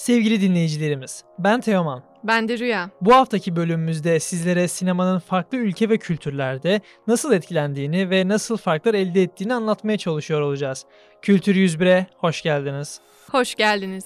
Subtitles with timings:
[0.00, 2.02] Sevgili dinleyicilerimiz, ben Teoman.
[2.24, 2.90] Ben de Rüya.
[3.00, 9.22] Bu haftaki bölümümüzde sizlere sinemanın farklı ülke ve kültürlerde nasıl etkilendiğini ve nasıl farklar elde
[9.22, 10.84] ettiğini anlatmaya çalışıyor olacağız.
[11.22, 13.00] Kültür 101'e hoş geldiniz.
[13.30, 14.04] Hoş geldiniz.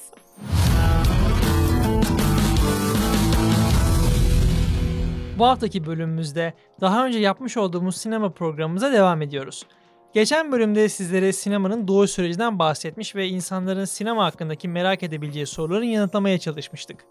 [5.39, 9.67] Bu haftaki bölümümüzde daha önce yapmış olduğumuz sinema programımıza devam ediyoruz.
[10.15, 16.39] Geçen bölümde sizlere sinemanın doğu sürecinden bahsetmiş ve insanların sinema hakkındaki merak edebileceği soruların yanıtlamaya
[16.39, 17.05] çalışmıştık.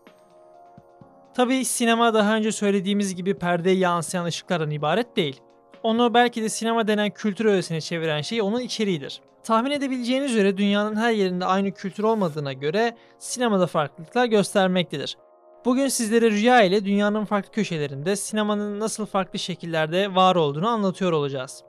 [1.33, 5.41] Tabi sinema daha önce söylediğimiz gibi perdeye yansıyan ışıklardan ibaret değil.
[5.83, 9.21] Onu belki de sinema denen kültür öğesine çeviren şey onun içeriğidir.
[9.43, 15.17] Tahmin edebileceğiniz üzere dünyanın her yerinde aynı kültür olmadığına göre sinemada farklılıklar göstermektedir.
[15.65, 21.63] Bugün sizlere rüya ile dünyanın farklı köşelerinde sinemanın nasıl farklı şekillerde var olduğunu anlatıyor olacağız.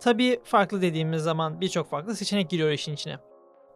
[0.00, 3.18] Tabii farklı dediğimiz zaman birçok farklı seçenek giriyor işin içine.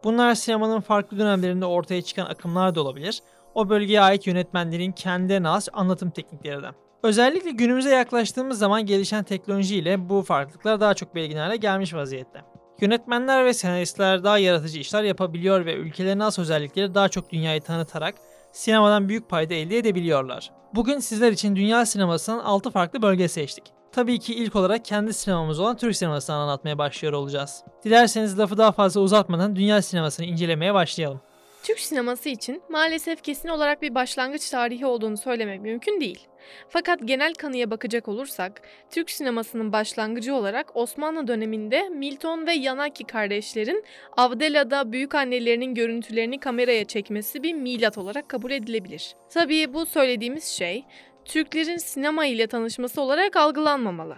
[0.03, 3.19] Bunlar sinemanın farklı dönemlerinde ortaya çıkan akımlar da olabilir.
[3.55, 6.67] O bölgeye ait yönetmenlerin kendine has anlatım teknikleri de.
[7.03, 12.41] Özellikle günümüze yaklaştığımız zaman gelişen teknoloji ile bu farklılıklar daha çok belirgin hale gelmiş vaziyette.
[12.81, 18.15] Yönetmenler ve senaristler daha yaratıcı işler yapabiliyor ve ülkelerin az özellikleri daha çok dünyayı tanıtarak
[18.51, 20.51] sinemadan büyük payda elde edebiliyorlar.
[20.75, 23.80] Bugün sizler için dünya sinemasının 6 farklı bölge seçtik.
[23.91, 27.63] Tabii ki ilk olarak kendi sinemamız olan Türk sinemasını anlatmaya başlıyor olacağız.
[27.83, 31.21] Dilerseniz lafı daha fazla uzatmadan dünya sinemasını incelemeye başlayalım.
[31.63, 36.27] Türk sineması için maalesef kesin olarak bir başlangıç tarihi olduğunu söylemek mümkün değil.
[36.69, 43.83] Fakat genel kanıya bakacak olursak, Türk sinemasının başlangıcı olarak Osmanlı döneminde Milton ve Yanaki kardeşlerin
[44.17, 49.15] Avdela'da büyük annelerinin görüntülerini kameraya çekmesi bir milat olarak kabul edilebilir.
[49.29, 50.85] Tabii bu söylediğimiz şey
[51.25, 54.17] Türklerin sinema ile tanışması olarak algılanmamalı.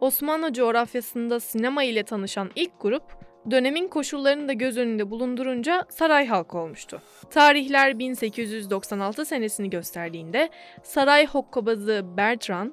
[0.00, 3.02] Osmanlı coğrafyasında sinema ile tanışan ilk grup
[3.50, 7.02] dönemin koşullarını da göz önünde bulundurunca saray halkı olmuştu.
[7.30, 10.48] Tarihler 1896 senesini gösterdiğinde
[10.82, 12.72] saray hokkabazı Bertrand,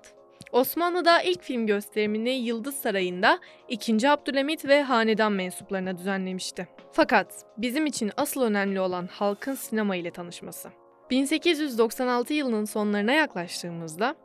[0.51, 3.39] Osmanlı'da ilk film gösterimini Yıldız Sarayı'nda
[3.69, 4.09] 2.
[4.09, 6.67] Abdülhamit ve hanedan mensuplarına düzenlemişti.
[6.91, 10.69] Fakat bizim için asıl önemli olan halkın sinema ile tanışması.
[11.09, 14.15] 1896 yılının sonlarına yaklaştığımızda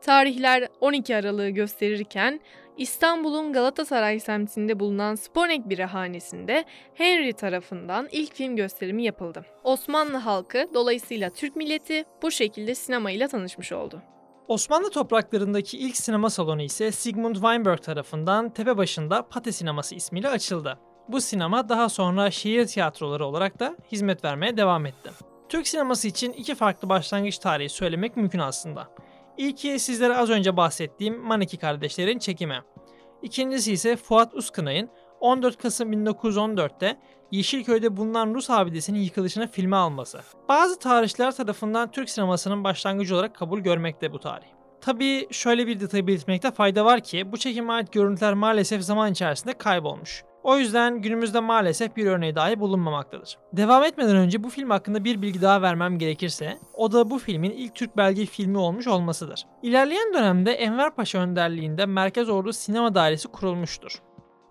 [0.00, 2.40] tarihler 12 Aralık'ı gösterirken
[2.76, 9.44] İstanbul'un Galatasaray semtinde bulunan Sponek Birahanesi'nde Henry tarafından ilk film gösterimi yapıldı.
[9.64, 14.02] Osmanlı halkı dolayısıyla Türk milleti bu şekilde sinemayla tanışmış oldu.
[14.48, 20.78] Osmanlı topraklarındaki ilk sinema salonu ise Sigmund Weinberg tarafından Tepebaşı'nda Pate Sineması ismiyle açıldı.
[21.08, 25.10] Bu sinema daha sonra şehir tiyatroları olarak da hizmet vermeye devam etti.
[25.54, 28.88] Türk sineması için iki farklı başlangıç tarihi söylemek mümkün aslında.
[29.36, 32.62] İlki sizlere az önce bahsettiğim Maniki kardeşlerin çekimi.
[33.22, 36.98] İkincisi ise Fuat Uskınay'ın 14 Kasım 1914'te
[37.30, 40.20] Yeşilköy'de bulunan Rus abidesinin yıkılışına filme alması.
[40.48, 44.46] Bazı tarihçiler tarafından Türk sinemasının başlangıcı olarak kabul görmekte bu tarih.
[44.80, 49.52] Tabii şöyle bir detayı belirtmekte fayda var ki bu çekime ait görüntüler maalesef zaman içerisinde
[49.52, 50.24] kaybolmuş.
[50.44, 53.38] O yüzden günümüzde maalesef bir örneği dahi bulunmamaktadır.
[53.52, 57.50] Devam etmeden önce bu film hakkında bir bilgi daha vermem gerekirse, o da bu filmin
[57.50, 59.46] ilk Türk belge filmi olmuş olmasıdır.
[59.62, 64.02] İlerleyen dönemde Enver Paşa önderliğinde Merkez Ordu Sinema Dairesi kurulmuştur.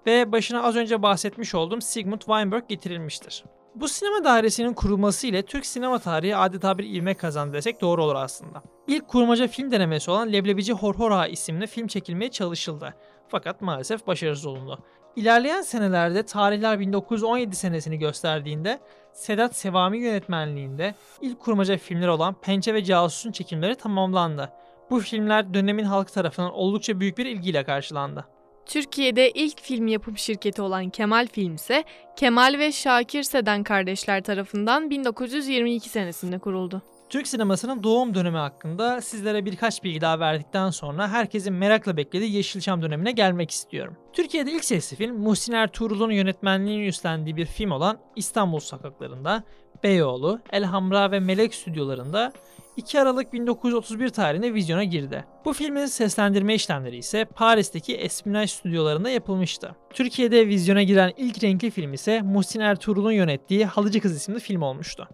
[0.06, 3.44] Ve başına az önce bahsetmiş olduğum Sigmund Weinberg getirilmiştir.
[3.76, 8.16] Bu sinema dairesinin kurulması ile Türk sinema tarihi adeta bir ivme kazandı desek doğru olur
[8.16, 8.64] aslında.
[8.88, 12.94] İlk kurmaca film denemesi olan Leblebici Horhora isimli film çekilmeye çalışıldı.
[13.28, 14.80] Fakat maalesef başarısız olundu.
[15.16, 18.80] İlerleyen senelerde tarihler 1917 senesini gösterdiğinde
[19.14, 24.50] Sedat Sevami yönetmenliğinde ilk kurmaca filmler olan Pençe ve Casus'un çekimleri tamamlandı.
[24.90, 28.26] Bu filmler dönemin halkı tarafından oldukça büyük bir ilgiyle karşılandı.
[28.66, 31.84] Türkiye'de ilk film yapım şirketi olan Kemal Film ise
[32.16, 36.82] Kemal ve Şakir Seden kardeşler tarafından 1922 senesinde kuruldu.
[37.14, 42.82] Türk sinemasının doğum dönemi hakkında sizlere birkaç bilgi daha verdikten sonra herkesin merakla beklediği Yeşilçam
[42.82, 43.98] dönemine gelmek istiyorum.
[44.14, 49.44] Türkiye'de ilk sesli film Muhsin Ertuğrul'un yönetmenliğini üstlendiği bir film olan İstanbul Sokaklarında,
[49.84, 52.34] Beyoğlu, Elhamra ve Melek stüdyolarında
[52.78, 55.26] 2 Aralık 1931 tarihinde vizyona girdi.
[55.46, 59.76] Bu filmin seslendirme işlemleri ise Paris'teki Espionage stüdyolarında yapılmıştı.
[59.94, 65.08] Türkiye'de vizyona giren ilk renkli film ise Muhsin Ertuğrul'un yönettiği Halıcı Kız isimli film olmuştu.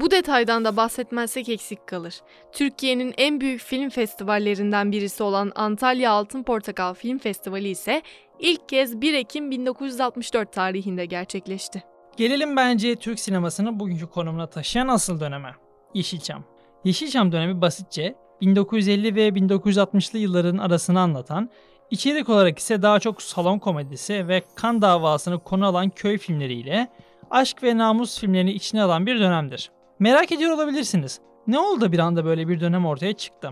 [0.00, 2.14] Bu detaydan da bahsetmezsek eksik kalır.
[2.52, 8.02] Türkiye'nin en büyük film festivallerinden birisi olan Antalya Altın Portakal Film Festivali ise
[8.38, 11.82] ilk kez 1 Ekim 1964 tarihinde gerçekleşti.
[12.16, 15.54] Gelelim bence Türk sinemasını bugünkü konumuna taşıyan asıl döneme.
[15.94, 16.44] Yeşilçam.
[16.84, 21.50] Yeşilçam dönemi basitçe 1950 ve 1960'lı yılların arasını anlatan,
[21.90, 26.88] içerik olarak ise daha çok salon komedisi ve kan davasını konu alan köy filmleriyle
[27.30, 29.70] aşk ve namus filmlerini içine alan bir dönemdir.
[30.00, 31.20] Merak ediyor olabilirsiniz.
[31.46, 33.50] Ne oldu da bir anda böyle bir dönem ortaya çıktı?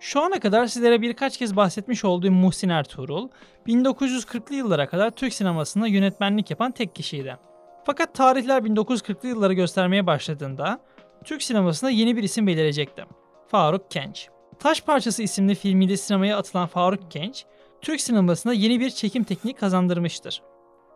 [0.00, 3.28] Şu ana kadar sizlere birkaç kez bahsetmiş olduğum Muhsin Ertuğrul,
[3.66, 7.36] 1940'lı yıllara kadar Türk sinemasında yönetmenlik yapan tek kişiydi.
[7.84, 10.80] Fakat tarihler 1940'lı yılları göstermeye başladığında
[11.24, 13.04] Türk sinemasında yeni bir isim belirecekti.
[13.48, 14.28] Faruk Genç.
[14.58, 17.44] Taş Parçası isimli filmiyle sinemaya atılan Faruk Genç,
[17.80, 20.42] Türk sinemasında yeni bir çekim tekniği kazandırmıştır.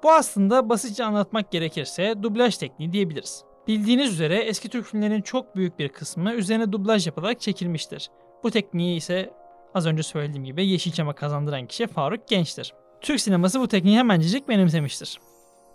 [0.02, 3.44] Bu aslında basitçe anlatmak gerekirse dublaj tekniği diyebiliriz.
[3.68, 8.10] Bildiğiniz üzere eski Türk filmlerinin çok büyük bir kısmı üzerine dublaj yapılarak çekilmiştir.
[8.42, 9.30] Bu tekniği ise
[9.74, 12.74] az önce söylediğim gibi Yeşilçam'a kazandıran kişi Faruk Genç'tir.
[13.00, 15.18] Türk sineması bu tekniği hemencecik benimsemiştir.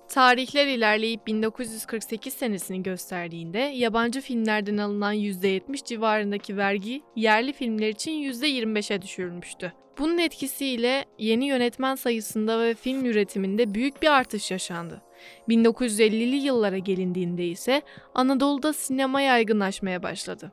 [0.09, 9.01] Tarihler ilerleyip 1948 senesini gösterdiğinde yabancı filmlerden alınan %70 civarındaki vergi yerli filmler için %25'e
[9.01, 9.73] düşürülmüştü.
[9.99, 15.01] Bunun etkisiyle yeni yönetmen sayısında ve film üretiminde büyük bir artış yaşandı.
[15.49, 17.81] 1950'li yıllara gelindiğinde ise
[18.15, 20.51] Anadolu'da sinema yaygınlaşmaya başladı.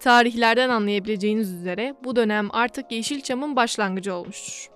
[0.00, 4.70] Tarihlerden anlayabileceğiniz üzere bu dönem artık Yeşilçam'ın başlangıcı olmuştur.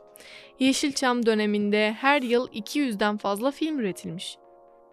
[0.61, 4.37] Yeşilçam döneminde her yıl 200'den fazla film üretilmiş.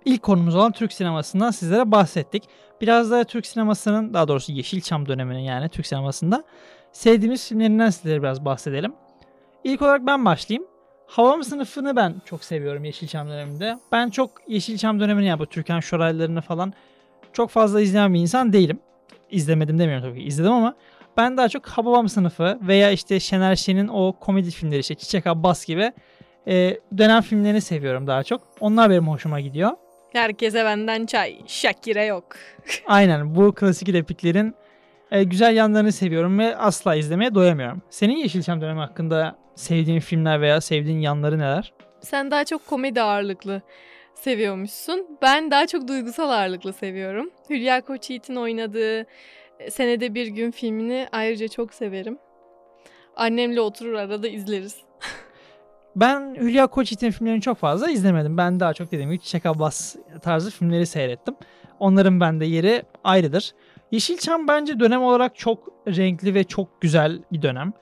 [0.06, 2.44] İlk konumuz olan Türk sinemasından sizlere bahsettik.
[2.82, 6.44] Biraz da Türk sinemasının daha doğrusu Yeşilçam döneminin yani Türk sinemasında
[6.92, 8.94] sevdiğimiz filmlerinden sizlere biraz bahsedelim.
[9.64, 10.68] İlk olarak ben başlayayım.
[11.08, 13.78] Havam sınıfını ben çok seviyorum Yeşilçam döneminde.
[13.92, 16.74] Ben çok Yeşilçam dönemini yani bu Türkan Şoraylarını falan
[17.34, 18.80] çok fazla izleyen bir insan değilim.
[19.30, 20.76] İzlemedim demiyorum tabii ki izledim ama
[21.18, 25.66] ben daha çok Hababam sınıfı veya işte Şener Şen'in o komedi filmleri işte Çiçek Abbas
[25.66, 25.92] gibi
[26.48, 28.42] e, dönem filmlerini seviyorum daha çok.
[28.60, 29.72] Onlar benim hoşuma gidiyor.
[30.14, 32.26] Herkese benden çay, Şakir'e yok.
[32.88, 34.56] Aynen bu klasik repliklerin
[35.12, 37.82] e, güzel yanlarını seviyorum ve asla izlemeye doyamıyorum.
[37.90, 41.74] Senin Yeşilçam dönemi hakkında sevdiğin filmler veya sevdiğin yanları neler?
[42.02, 43.62] Sen daha çok komedi ağırlıklı
[44.16, 45.08] seviyormuşsun.
[45.22, 47.30] Ben daha çok duygusal ağırlıklı seviyorum.
[47.50, 49.00] Hülya Koçyiğit'in oynadığı
[49.60, 52.18] e, Senede Bir Gün filmini ayrıca çok severim.
[53.16, 54.78] Annemle oturur arada izleriz.
[55.96, 58.38] Ben Hülya Koçyiğit'in filmlerini çok fazla izlemedim.
[58.38, 61.36] Ben daha çok dediğim gibi Çiçek Abbas tarzı filmleri seyrettim.
[61.80, 63.52] Onların bende yeri ayrıdır.
[63.92, 67.74] Yeşilçam bence dönem olarak çok renkli ve çok güzel bir dönem.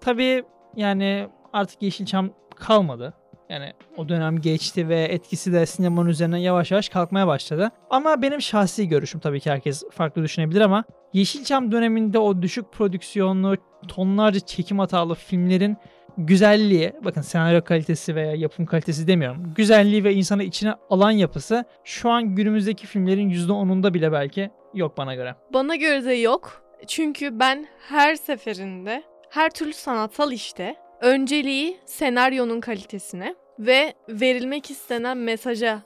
[0.00, 0.44] Tabii
[0.76, 3.14] yani artık Yeşilçam kalmadı.
[3.48, 7.70] Yani o dönem geçti ve etkisi de sinemanın üzerine yavaş yavaş kalkmaya başladı.
[7.90, 13.56] Ama benim şahsi görüşüm tabii ki herkes farklı düşünebilir ama Yeşilçam döneminde o düşük prodüksiyonlu,
[13.88, 15.76] tonlarca çekim hatalı filmlerin
[16.18, 19.54] güzelliği, bakın senaryo kalitesi veya yapım kalitesi demiyorum.
[19.56, 25.14] Güzelliği ve insanı içine alan yapısı şu an günümüzdeki filmlerin %10'unda bile belki yok bana
[25.14, 25.34] göre.
[25.52, 26.62] Bana göre de yok.
[26.86, 35.82] Çünkü ben her seferinde her türlü sanatsal işte önceliği senaryonun kalitesine ve verilmek istenen mesaja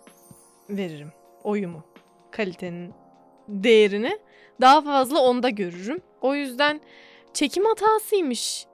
[0.70, 1.12] veririm
[1.42, 1.84] oyumu.
[2.30, 2.94] Kalitenin
[3.48, 4.18] değerini
[4.60, 6.00] daha fazla onda görürüm.
[6.20, 6.80] O yüzden
[7.34, 8.66] çekim hatasıymış.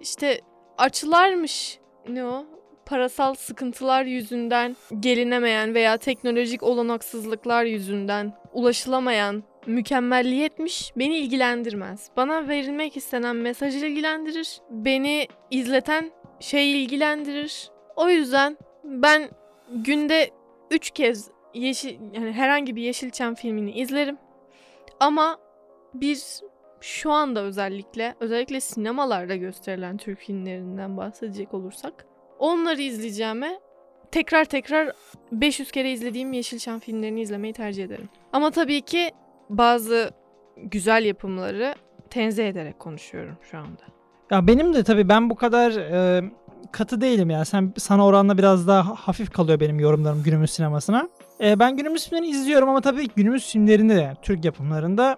[0.00, 0.40] İşte
[0.78, 1.78] açılarmış.
[2.08, 2.46] Ne o?
[2.86, 12.10] Parasal sıkıntılar yüzünden gelinemeyen veya teknolojik olanaksızlıklar yüzünden ulaşılamayan mükemmelliyetmiş beni ilgilendirmez.
[12.16, 14.60] Bana verilmek istenen mesaj ilgilendirir.
[14.70, 16.10] Beni izleten
[16.40, 17.70] şey ilgilendirir.
[17.96, 19.30] O yüzden ben
[19.74, 20.30] günde
[20.70, 24.18] 3 kez yeşil yani herhangi bir Yeşilçam filmini izlerim.
[25.00, 25.38] Ama
[25.94, 26.18] bir
[26.80, 32.06] şu anda özellikle özellikle sinemalarda gösterilen Türk filmlerinden bahsedecek olursak
[32.38, 33.60] onları izleyeceğime
[34.12, 34.92] tekrar tekrar
[35.32, 38.08] 500 kere izlediğim Yeşilçam filmlerini izlemeyi tercih ederim.
[38.32, 39.10] Ama tabii ki
[39.50, 40.10] bazı
[40.56, 41.74] güzel yapımları
[42.10, 43.82] tenzih ederek konuşuyorum şu anda.
[44.30, 46.22] Ya benim de tabii ben bu kadar e,
[46.72, 47.44] katı değilim ya.
[47.44, 51.08] Sen sana oranla biraz daha hafif kalıyor benim yorumlarım günümüz sinemasına.
[51.40, 55.16] E, ben günümüz filmlerini izliyorum ama tabii günümüz filmlerinde de Türk yapımlarında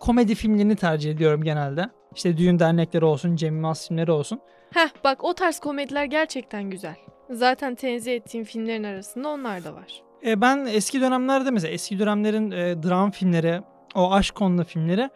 [0.00, 1.90] komedi filmlerini tercih ediyorum genelde.
[2.16, 4.40] İşte düğün dernekleri olsun, Cem Yılmaz filmleri olsun.
[4.70, 6.96] Heh bak o tarz komediler gerçekten güzel.
[7.30, 10.02] Zaten tenzih ettiğim filmlerin arasında onlar da var.
[10.26, 13.62] E, ben eski dönemlerde mesela eski dönemlerin e, dram filmleri,
[13.94, 15.10] o aşk konulu filmleri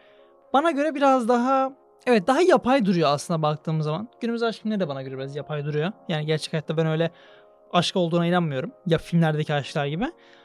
[0.52, 1.72] bana göre biraz daha
[2.06, 4.08] evet daha yapay duruyor aslında baktığım zaman.
[4.20, 5.92] Günümüz aşk filmleri de bana göre biraz yapay duruyor.
[6.08, 7.10] Yani gerçek hayatta ben öyle
[7.72, 8.72] aşk olduğuna inanmıyorum.
[8.86, 10.04] Ya filmlerdeki aşklar gibi.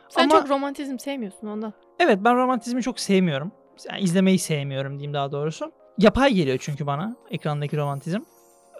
[0.09, 1.73] Sen Ama- çok romantizm sevmiyorsun ondan.
[1.99, 3.51] Evet ben romantizmi çok sevmiyorum.
[3.89, 5.71] Yani izlemeyi sevmiyorum diyeyim daha doğrusu.
[5.97, 8.19] Yapay geliyor çünkü bana ekrandaki romantizm.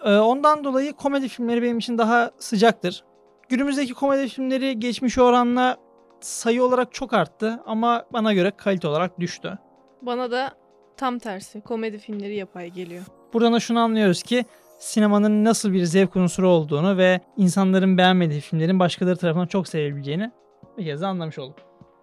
[0.04, 3.04] Ee, ondan dolayı komedi filmleri benim için daha sıcaktır.
[3.50, 5.76] Günümüzdeki komedi filmleri geçmiş oranla
[6.20, 9.58] sayı olarak çok arttı ama bana göre kalite olarak düştü.
[10.02, 10.52] Bana da
[10.96, 13.02] tam tersi komedi filmleri yapay geliyor.
[13.32, 14.44] Buradan da şunu anlıyoruz ki
[14.78, 20.30] sinemanın nasıl bir zevk unsuru olduğunu ve insanların beğenmediği filmlerin başkaları tarafından çok sevebileceğini
[20.78, 21.58] bir kez de anlamış olduk.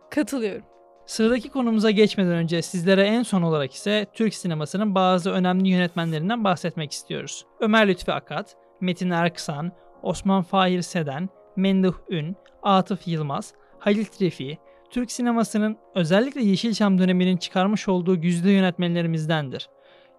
[0.10, 0.66] Katılıyorum.
[1.06, 6.92] Sıradaki konumuza geçmeden önce sizlere en son olarak ise Türk sinemasının bazı önemli yönetmenlerinden bahsetmek
[6.92, 7.46] istiyoruz.
[7.60, 9.72] Ömer Lütfi Akat, Metin Erksan,
[10.04, 14.58] Osman Fahir Seden, Menduh Ün, Atıf Yılmaz, Halil Refi,
[14.90, 19.70] Türk sinemasının özellikle Yeşilçam döneminin çıkarmış olduğu güzide yönetmenlerimizdendir.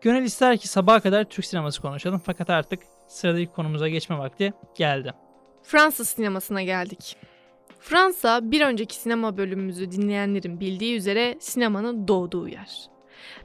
[0.01, 5.13] Gönül ister ki sabaha kadar Türk sineması konuşalım fakat artık sıradaki konumuza geçme vakti geldi.
[5.63, 7.17] Fransız sinemasına geldik.
[7.81, 12.98] Fransa bir önceki sinema bölümümüzü dinleyenlerin bildiği üzere sinemanın doğduğu yer.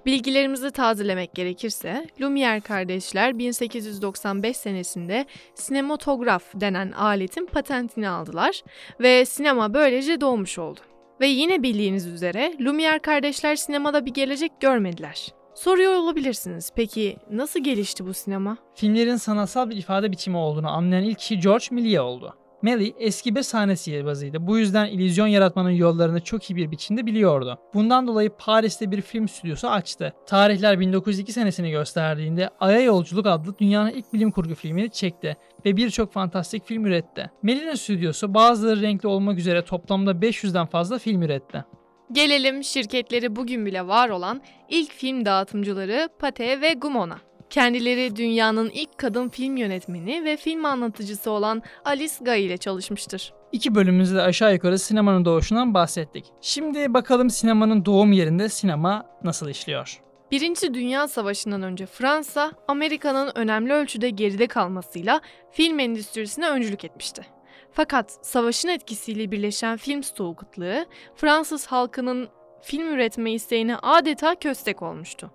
[0.05, 5.25] Bilgilerimizi tazelemek gerekirse Lumière kardeşler 1895 senesinde
[5.55, 8.63] sinematograf denen aletin patentini aldılar
[8.99, 10.79] ve sinema böylece doğmuş oldu.
[11.21, 15.33] Ve yine bildiğiniz üzere Lumière kardeşler sinemada bir gelecek görmediler.
[15.55, 16.71] Soruyor olabilirsiniz.
[16.75, 18.57] Peki nasıl gelişti bu sinema?
[18.75, 22.35] Filmlerin sanatsal bir ifade biçimi olduğunu anlayan ilk kişi George Méliès oldu.
[22.63, 24.47] Melly eski bir sahne sihirbazıydı.
[24.47, 27.59] Bu yüzden illüzyon yaratmanın yollarını çok iyi bir biçimde biliyordu.
[27.73, 30.13] Bundan dolayı Paris'te bir film stüdyosu açtı.
[30.27, 36.13] Tarihler 1902 senesini gösterdiğinde Ay'a Yolculuk adlı dünyanın ilk bilim kurgu filmini çekti ve birçok
[36.13, 37.31] fantastik film üretti.
[37.43, 41.65] Melly'nin stüdyosu bazıları renkli olmak üzere toplamda 500'den fazla film üretti.
[42.11, 47.17] Gelelim şirketleri bugün bile var olan ilk film dağıtımcıları Pathé ve Gumona.
[47.53, 53.33] Kendileri dünyanın ilk kadın film yönetmeni ve film anlatıcısı olan Alice Guy ile çalışmıştır.
[53.51, 56.25] İki bölümümüzde aşağı yukarı sinemanın doğuşundan bahsettik.
[56.41, 60.01] Şimdi bakalım sinemanın doğum yerinde sinema nasıl işliyor?
[60.31, 67.25] Birinci Dünya Savaşı'ndan önce Fransa, Amerika'nın önemli ölçüde geride kalmasıyla film endüstrisine öncülük etmişti.
[67.71, 72.27] Fakat savaşın etkisiyle birleşen film stoğu kıtlığı, Fransız halkının
[72.61, 75.31] film üretme isteğine adeta köstek olmuştu.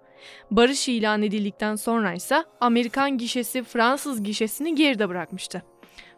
[0.50, 5.62] Barış ilan edildikten sonra ise Amerikan gişesi Fransız gişesini geride bırakmıştı.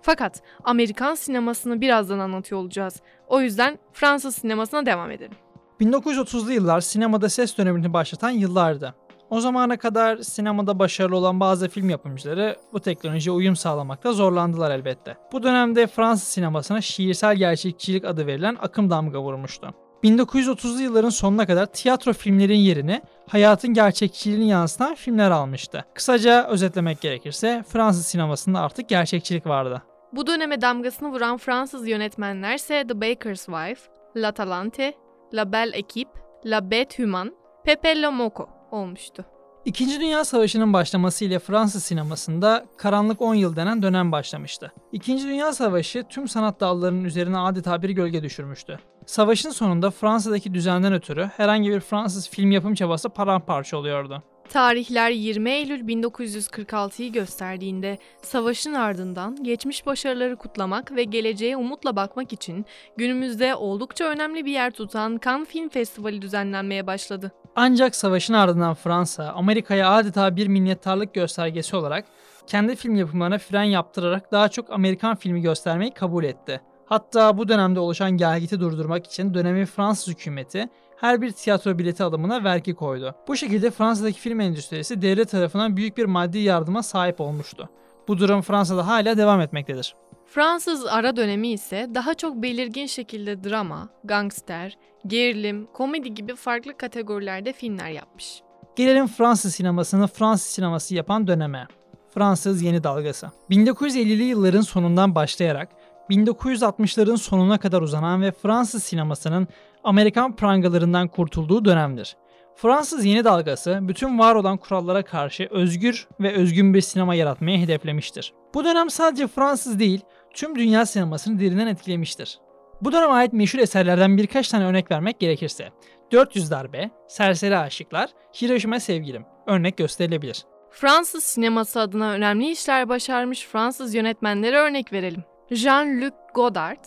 [0.03, 3.01] Fakat Amerikan sinemasını birazdan anlatıyor olacağız.
[3.29, 5.37] O yüzden Fransız sinemasına devam edelim.
[5.81, 8.95] 1930'lu yıllar sinemada ses dönemini başlatan yıllardı.
[9.31, 15.17] O zamana kadar sinemada başarılı olan bazı film yapımcıları bu teknolojiye uyum sağlamakta zorlandılar elbette.
[15.33, 19.75] Bu dönemde Fransız sinemasına şiirsel gerçekçilik adı verilen akım damga vurmuştu.
[20.05, 25.85] 1930'lu yılların sonuna kadar tiyatro filmlerin yerini hayatın gerçekçiliğini yansıtan filmler almıştı.
[25.95, 29.83] Kısaca özetlemek gerekirse Fransız sinemasında artık gerçekçilik vardı.
[30.13, 33.81] Bu döneme damgasını vuran Fransız yönetmenlerse The Baker's Wife,
[34.17, 34.95] La Talente,
[35.35, 37.31] La Belle Équipe, La Bête Humaine,
[37.65, 39.25] Pepe Le Moko olmuştu.
[39.65, 44.73] İkinci Dünya Savaşı'nın başlamasıyla Fransız sinemasında karanlık 10 yıl denen dönem başlamıştı.
[44.93, 48.79] İkinci Dünya Savaşı tüm sanat dallarının üzerine adeta bir gölge düşürmüştü.
[49.11, 54.23] Savaşın sonunda Fransa'daki düzenden ötürü herhangi bir Fransız film yapım çabası paramparça oluyordu.
[54.49, 62.67] Tarihler 20 Eylül 1946'yı gösterdiğinde savaşın ardından geçmiş başarıları kutlamak ve geleceğe umutla bakmak için
[62.97, 67.33] günümüzde oldukça önemli bir yer tutan Cannes Film Festivali düzenlenmeye başladı.
[67.57, 72.05] Ancak savaşın ardından Fransa, Amerika'ya adeta bir minnettarlık göstergesi olarak
[72.47, 76.61] kendi film yapımlarına fren yaptırarak daha çok Amerikan filmi göstermeyi kabul etti.
[76.91, 82.45] Hatta bu dönemde oluşan gelgiti durdurmak için dönemin Fransız hükümeti her bir tiyatro bileti alımına
[82.45, 83.15] vergi koydu.
[83.29, 87.69] Bu şekilde Fransa'daki film endüstrisi devlet tarafından büyük bir maddi yardıma sahip olmuştu.
[88.09, 89.95] Bu durum Fransa'da hala devam etmektedir.
[90.27, 97.53] Fransız ara dönemi ise daha çok belirgin şekilde drama, gangster, gerilim, komedi gibi farklı kategorilerde
[97.53, 98.43] filmler yapmış.
[98.77, 101.67] Gelelim Fransız sinemasını Fransız sineması yapan döneme.
[102.15, 103.31] Fransız yeni dalgası.
[103.51, 105.69] 1950'li yılların sonundan başlayarak
[106.11, 109.49] 1960'ların sonuna kadar uzanan ve Fransız sinemasının
[109.85, 112.17] Amerikan prangalarından kurtulduğu dönemdir.
[112.57, 118.33] Fransız yeni dalgası bütün var olan kurallara karşı özgür ve özgün bir sinema yaratmayı hedeflemiştir.
[118.55, 120.01] Bu dönem sadece Fransız değil,
[120.35, 122.39] tüm dünya sinemasını derinden etkilemiştir.
[122.81, 125.69] Bu döneme ait meşhur eserlerden birkaç tane örnek vermek gerekirse
[126.13, 128.11] 400 Darbe, Serseri Aşıklar,
[128.43, 130.45] Hiroşima Sevgilim örnek gösterilebilir.
[130.71, 135.25] Fransız sineması adına önemli işler başarmış Fransız yönetmenlere örnek verelim.
[135.51, 136.85] Jean-Luc Godard,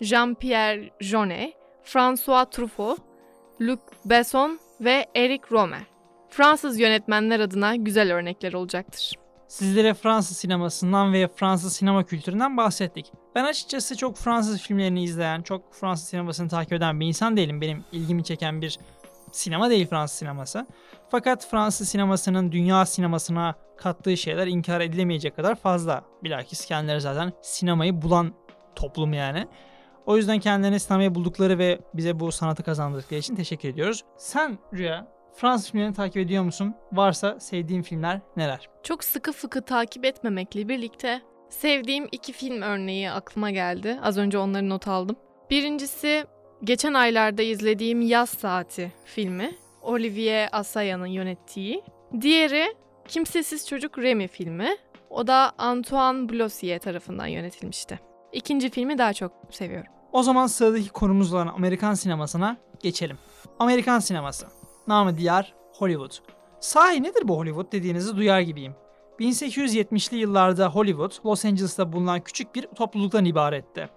[0.00, 2.98] Jean-Pierre Jeunet, François Truffaut,
[3.60, 5.82] Luc Besson ve Eric Romer.
[6.28, 9.12] Fransız yönetmenler adına güzel örnekler olacaktır.
[9.48, 13.12] Sizlere Fransız sinemasından ve Fransız sinema kültüründen bahsettik.
[13.34, 17.60] Ben açıkçası çok Fransız filmlerini izleyen, çok Fransız sinemasını takip eden bir insan değilim.
[17.60, 18.78] Benim ilgimi çeken bir
[19.34, 20.66] sinema değil Fransız sineması.
[21.08, 26.04] Fakat Fransız sinemasının dünya sinemasına kattığı şeyler inkar edilemeyecek kadar fazla.
[26.22, 28.34] Bilakis kendileri zaten sinemayı bulan
[28.76, 29.46] toplum yani.
[30.06, 34.04] O yüzden kendilerini sinemayı buldukları ve bize bu sanatı kazandırdıkları için teşekkür ediyoruz.
[34.16, 36.74] Sen Rüya, Fransız filmlerini takip ediyor musun?
[36.92, 38.68] Varsa sevdiğin filmler neler?
[38.82, 43.98] Çok sıkı fıkı takip etmemekle birlikte sevdiğim iki film örneği aklıma geldi.
[44.02, 45.16] Az önce onları not aldım.
[45.50, 46.24] Birincisi
[46.64, 49.54] geçen aylarda izlediğim Yaz Saati filmi.
[49.82, 51.82] Olivier Assayas'ın yönettiği.
[52.20, 52.74] Diğeri
[53.08, 54.76] Kimsesiz Çocuk Remy filmi.
[55.10, 58.00] O da Antoine Blossier tarafından yönetilmişti.
[58.32, 59.92] İkinci filmi daha çok seviyorum.
[60.12, 63.18] O zaman sıradaki konumuz olan Amerikan sinemasına geçelim.
[63.58, 64.46] Amerikan sineması.
[64.86, 66.12] Namı diğer Hollywood.
[66.60, 68.74] Sahi nedir bu Hollywood dediğinizi duyar gibiyim.
[69.20, 73.88] 1870'li yıllarda Hollywood, Los Angeles'ta bulunan küçük bir topluluktan ibaretti.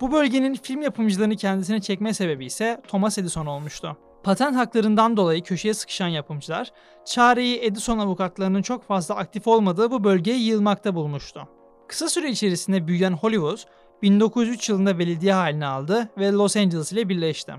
[0.00, 3.96] Bu bölgenin film yapımcılarını kendisine çekme sebebi ise Thomas Edison olmuştu.
[4.22, 6.72] Patent haklarından dolayı köşeye sıkışan yapımcılar,
[7.04, 11.48] çareyi Edison avukatlarının çok fazla aktif olmadığı bu bölgeye yığılmakta bulmuştu.
[11.88, 13.58] Kısa süre içerisinde büyüyen Hollywood,
[14.02, 17.54] 1903 yılında belediye haline aldı ve Los Angeles ile birleşti.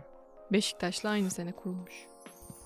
[0.52, 1.94] Beşiktaş'la aynı sene kurulmuş.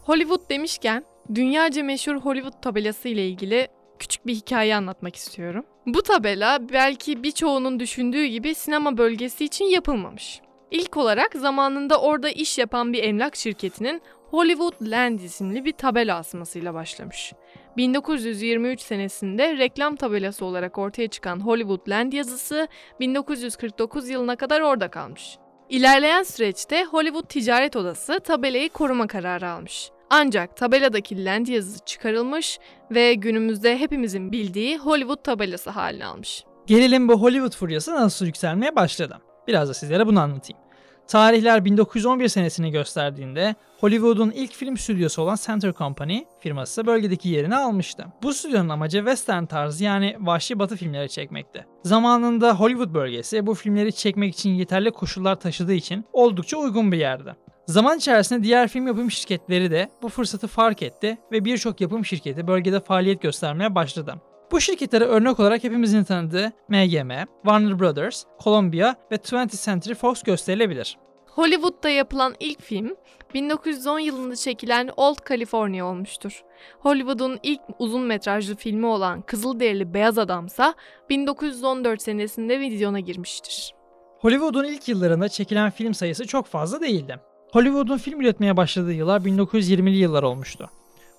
[0.03, 3.67] Hollywood demişken dünyaca meşhur Hollywood tabelası ile ilgili
[4.01, 5.65] küçük bir hikaye anlatmak istiyorum.
[5.85, 10.41] Bu tabela belki birçoğunun düşündüğü gibi sinema bölgesi için yapılmamış.
[10.71, 16.73] İlk olarak zamanında orada iş yapan bir emlak şirketinin Hollywood Land isimli bir tabela asmasıyla
[16.73, 17.33] başlamış.
[17.77, 22.67] 1923 senesinde reklam tabelası olarak ortaya çıkan Hollywood Land yazısı
[22.99, 25.37] 1949 yılına kadar orada kalmış.
[25.69, 29.91] İlerleyen süreçte Hollywood Ticaret Odası tabelayı koruma kararı almış.
[30.13, 32.59] Ancak tabeladaki Land yazısı çıkarılmış
[32.91, 36.43] ve günümüzde hepimizin bildiği Hollywood tabelası haline almış.
[36.67, 39.17] Gelelim bu Hollywood furyası nasıl yükselmeye başladı.
[39.47, 40.61] Biraz da sizlere bunu anlatayım.
[41.07, 48.05] Tarihler 1911 senesini gösterdiğinde Hollywood'un ilk film stüdyosu olan Center Company firması bölgedeki yerini almıştı.
[48.23, 51.65] Bu stüdyonun amacı western tarzı yani vahşi batı filmleri çekmekti.
[51.83, 57.35] Zamanında Hollywood bölgesi bu filmleri çekmek için yeterli koşullar taşıdığı için oldukça uygun bir yerdi.
[57.67, 62.47] Zaman içerisinde diğer film yapım şirketleri de bu fırsatı fark etti ve birçok yapım şirketi
[62.47, 64.15] bölgede faaliyet göstermeye başladı.
[64.51, 67.11] Bu şirketlere örnek olarak hepimizin tanıdığı MGM,
[67.43, 70.97] Warner Brothers, Columbia ve 20th Century Fox gösterilebilir.
[71.27, 72.95] Hollywood'da yapılan ilk film
[73.33, 76.43] 1910 yılında çekilen Old California olmuştur.
[76.79, 80.73] Hollywood'un ilk uzun metrajlı filmi olan Kızılderili Beyaz Adamsa
[81.09, 83.73] 1914 senesinde vizyona girmiştir.
[84.19, 87.19] Hollywood'un ilk yıllarında çekilen film sayısı çok fazla değildi.
[87.51, 90.69] Hollywood'un film üretmeye başladığı yıllar 1920'li yıllar olmuştu.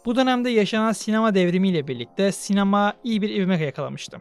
[0.05, 4.19] Bu dönemde yaşanan sinema devrimiyle birlikte sinema iyi bir ivme yakalamıştı.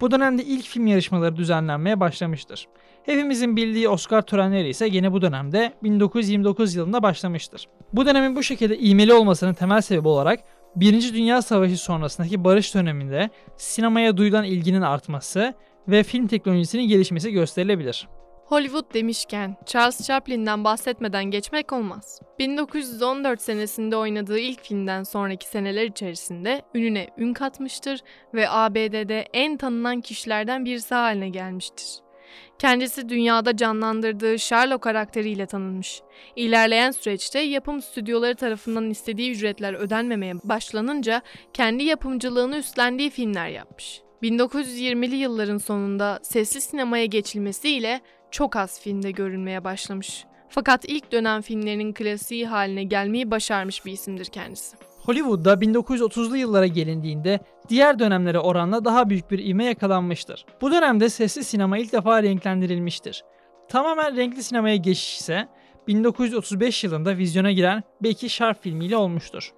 [0.00, 2.68] Bu dönemde ilk film yarışmaları düzenlenmeye başlamıştır.
[3.02, 7.68] Hepimizin bildiği Oscar törenleri ise yine bu dönemde 1929 yılında başlamıştır.
[7.92, 10.40] Bu dönemin bu şekilde ivmeli olmasının temel sebebi olarak
[10.76, 15.54] Birinci Dünya Savaşı sonrasındaki barış döneminde sinemaya duyulan ilginin artması
[15.88, 18.08] ve film teknolojisinin gelişmesi gösterilebilir.
[18.44, 22.20] Hollywood demişken Charles Chaplin'den bahsetmeden geçmek olmaz.
[22.38, 28.00] 1914 senesinde oynadığı ilk filmden sonraki seneler içerisinde ününe ün katmıştır
[28.34, 32.04] ve ABD'de en tanınan kişilerden birisi haline gelmiştir.
[32.58, 36.02] Kendisi dünyada canlandırdığı Sherlock karakteriyle tanınmış.
[36.36, 44.04] İlerleyen süreçte yapım stüdyoları tarafından istediği ücretler ödenmemeye başlanınca kendi yapımcılığını üstlendiği filmler yapmış.
[44.22, 48.00] 1920'li yılların sonunda sesli sinemaya geçilmesiyle
[48.34, 50.24] çok az filmde görünmeye başlamış.
[50.48, 54.76] Fakat ilk dönem filmlerinin klasiği haline gelmeyi başarmış bir isimdir kendisi.
[55.02, 60.46] Hollywood'da 1930'lu yıllara gelindiğinde diğer dönemlere oranla daha büyük bir ivme yakalanmıştır.
[60.60, 63.24] Bu dönemde sesli sinema ilk defa renklendirilmiştir.
[63.68, 65.48] Tamamen renkli sinemaya geçiş ise
[65.86, 69.52] 1935 yılında vizyona giren Becky Sharp filmiyle olmuştur.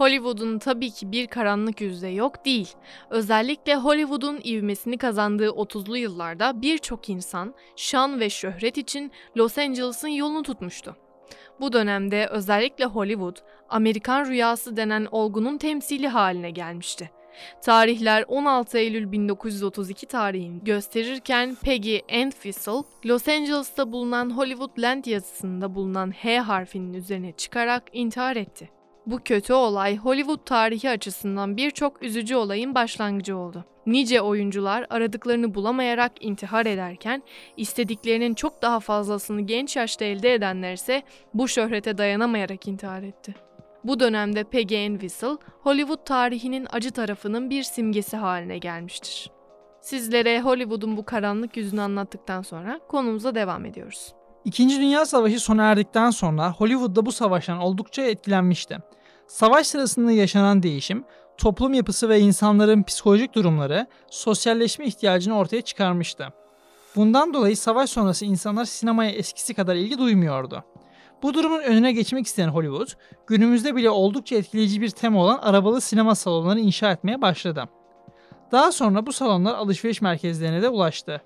[0.00, 2.68] Hollywood'un tabii ki bir karanlık yüzde yok değil.
[3.10, 10.42] Özellikle Hollywood'un ivmesini kazandığı 30'lu yıllarda birçok insan şan ve şöhret için Los Angeles'ın yolunu
[10.42, 10.96] tutmuştu.
[11.60, 13.36] Bu dönemde özellikle Hollywood,
[13.68, 17.10] Amerikan rüyası denen olgunun temsili haline gelmişti.
[17.62, 26.10] Tarihler 16 Eylül 1932 tarihini gösterirken Peggy Entwistle, Los Angeles'ta bulunan Hollywood Land yazısında bulunan
[26.10, 28.79] H harfinin üzerine çıkarak intihar etti.
[29.06, 33.64] Bu kötü olay Hollywood tarihi açısından birçok üzücü olayın başlangıcı oldu.
[33.86, 37.22] Nice oyuncular aradıklarını bulamayarak intihar ederken
[37.56, 41.02] istediklerinin çok daha fazlasını genç yaşta elde edenlerse
[41.34, 43.34] bu şöhrete dayanamayarak intihar etti.
[43.84, 49.30] Bu dönemde Peggy Ann Whistle, Hollywood tarihinin acı tarafının bir simgesi haline gelmiştir.
[49.80, 54.14] Sizlere Hollywood'un bu karanlık yüzünü anlattıktan sonra konumuza devam ediyoruz.
[54.44, 58.78] İkinci Dünya Savaşı sona erdikten sonra Hollywood'da bu savaştan oldukça etkilenmişti.
[59.26, 61.04] Savaş sırasında yaşanan değişim,
[61.38, 66.28] toplum yapısı ve insanların psikolojik durumları sosyalleşme ihtiyacını ortaya çıkarmıştı.
[66.96, 70.64] Bundan dolayı savaş sonrası insanlar sinemaya eskisi kadar ilgi duymuyordu.
[71.22, 72.88] Bu durumun önüne geçmek isteyen Hollywood,
[73.26, 77.64] günümüzde bile oldukça etkileyici bir tema olan arabalı sinema salonları inşa etmeye başladı.
[78.52, 81.22] Daha sonra bu salonlar alışveriş merkezlerine de ulaştı.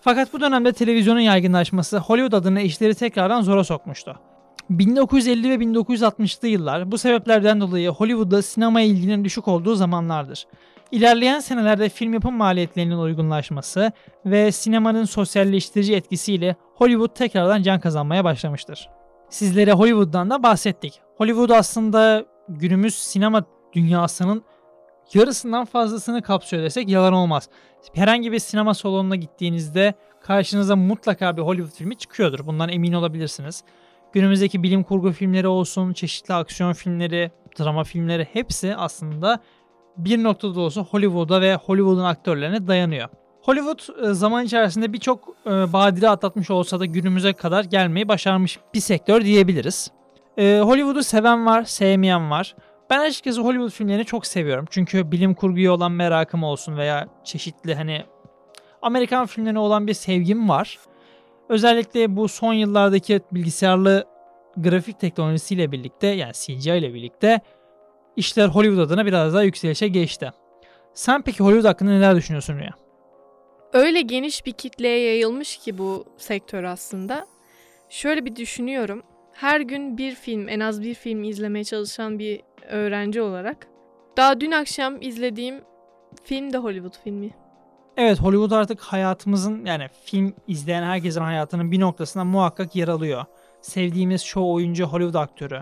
[0.00, 4.20] Fakat bu dönemde televizyonun yaygınlaşması Hollywood adına işleri tekrardan zora sokmuştu.
[4.70, 10.46] 1950 ve 1960'lı yıllar bu sebeplerden dolayı Hollywood'da sinemaya ilginin düşük olduğu zamanlardır.
[10.92, 13.92] İlerleyen senelerde film yapım maliyetlerinin uygunlaşması
[14.26, 18.88] ve sinemanın sosyalleştirici etkisiyle Hollywood tekrardan can kazanmaya başlamıştır.
[19.30, 21.00] Sizlere Hollywood'dan da bahsettik.
[21.16, 24.42] Hollywood aslında günümüz sinema dünyasının
[25.14, 27.48] yarısından fazlasını kapsıyor desek yalan olmaz.
[27.94, 32.46] Herhangi bir sinema salonuna gittiğinizde karşınıza mutlaka bir Hollywood filmi çıkıyordur.
[32.46, 33.64] Bundan emin olabilirsiniz.
[34.12, 39.40] Günümüzdeki bilim kurgu filmleri olsun, çeşitli aksiyon filmleri, drama filmleri hepsi aslında
[39.96, 43.08] bir noktada da olsa Hollywood'a ve Hollywood'un aktörlerine dayanıyor.
[43.42, 48.80] Hollywood e, zaman içerisinde birçok e, badire atlatmış olsa da günümüze kadar gelmeyi başarmış bir
[48.80, 49.90] sektör diyebiliriz.
[50.38, 52.56] E, Hollywood'u seven var, sevmeyen var.
[52.90, 54.66] Ben açıkçası Hollywood filmlerini çok seviyorum.
[54.70, 58.04] Çünkü bilim kurguya olan merakım olsun veya çeşitli hani
[58.82, 60.78] Amerikan filmlerine olan bir sevgim var.
[61.48, 64.04] Özellikle bu son yıllardaki bilgisayarlı
[64.56, 67.40] grafik teknolojisiyle birlikte yani CGI ile birlikte
[68.16, 70.32] işler Hollywood adına biraz daha yükselişe geçti.
[70.94, 72.74] Sen peki Hollywood hakkında neler düşünüyorsun Rüya?
[73.72, 77.26] Öyle geniş bir kitleye yayılmış ki bu sektör aslında.
[77.88, 79.02] Şöyle bir düşünüyorum.
[79.32, 83.66] Her gün bir film, en az bir film izlemeye çalışan bir öğrenci olarak.
[84.16, 85.60] Daha dün akşam izlediğim
[86.24, 87.30] film de Hollywood filmi.
[87.96, 93.24] Evet Hollywood artık hayatımızın yani film izleyen herkesin hayatının bir noktasında muhakkak yer alıyor.
[93.60, 95.60] Sevdiğimiz çoğu oyuncu Hollywood aktörü.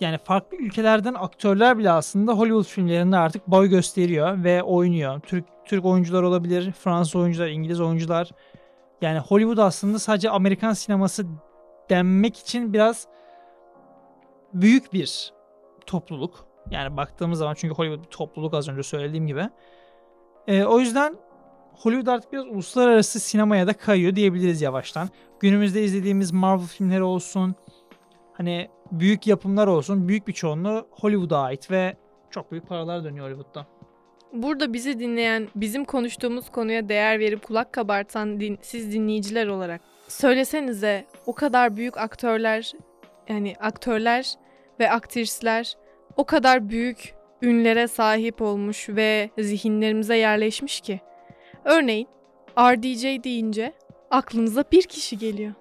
[0.00, 5.20] Yani farklı ülkelerden aktörler bile aslında Hollywood filmlerinde artık boy gösteriyor ve oynuyor.
[5.20, 8.30] Türk Türk oyuncular olabilir, Fransız oyuncular, İngiliz oyuncular.
[9.00, 11.26] Yani Hollywood aslında sadece Amerikan sineması
[11.90, 13.06] denmek için biraz
[14.54, 15.32] büyük bir
[15.86, 16.46] topluluk.
[16.70, 19.48] Yani baktığımız zaman çünkü Hollywood bir topluluk az önce söylediğim gibi.
[20.46, 21.16] Ee, o yüzden
[21.72, 25.08] Hollywood artık biraz uluslararası sinemaya da kayıyor diyebiliriz yavaştan.
[25.40, 27.54] Günümüzde izlediğimiz Marvel filmleri olsun,
[28.32, 31.96] hani büyük yapımlar olsun, büyük bir çoğunluğu Hollywood'a ait ve
[32.30, 33.66] çok büyük paralar dönüyor Hollywood'da.
[34.32, 41.06] Burada bizi dinleyen, bizim konuştuğumuz konuya değer verip kulak kabartan din, siz dinleyiciler olarak söylesenize
[41.26, 42.72] o kadar büyük aktörler
[43.28, 44.34] yani aktörler
[44.80, 45.76] ve aktrisler
[46.16, 51.00] o kadar büyük ünlere sahip olmuş ve zihinlerimize yerleşmiş ki.
[51.64, 52.08] Örneğin
[52.58, 53.72] RDJ deyince
[54.10, 55.52] aklınıza bir kişi geliyor.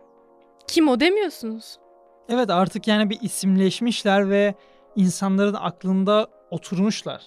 [0.67, 1.77] Kim o demiyorsunuz.
[2.29, 4.53] Evet artık yani bir isimleşmişler ve
[4.95, 7.23] insanların aklında oturmuşlar.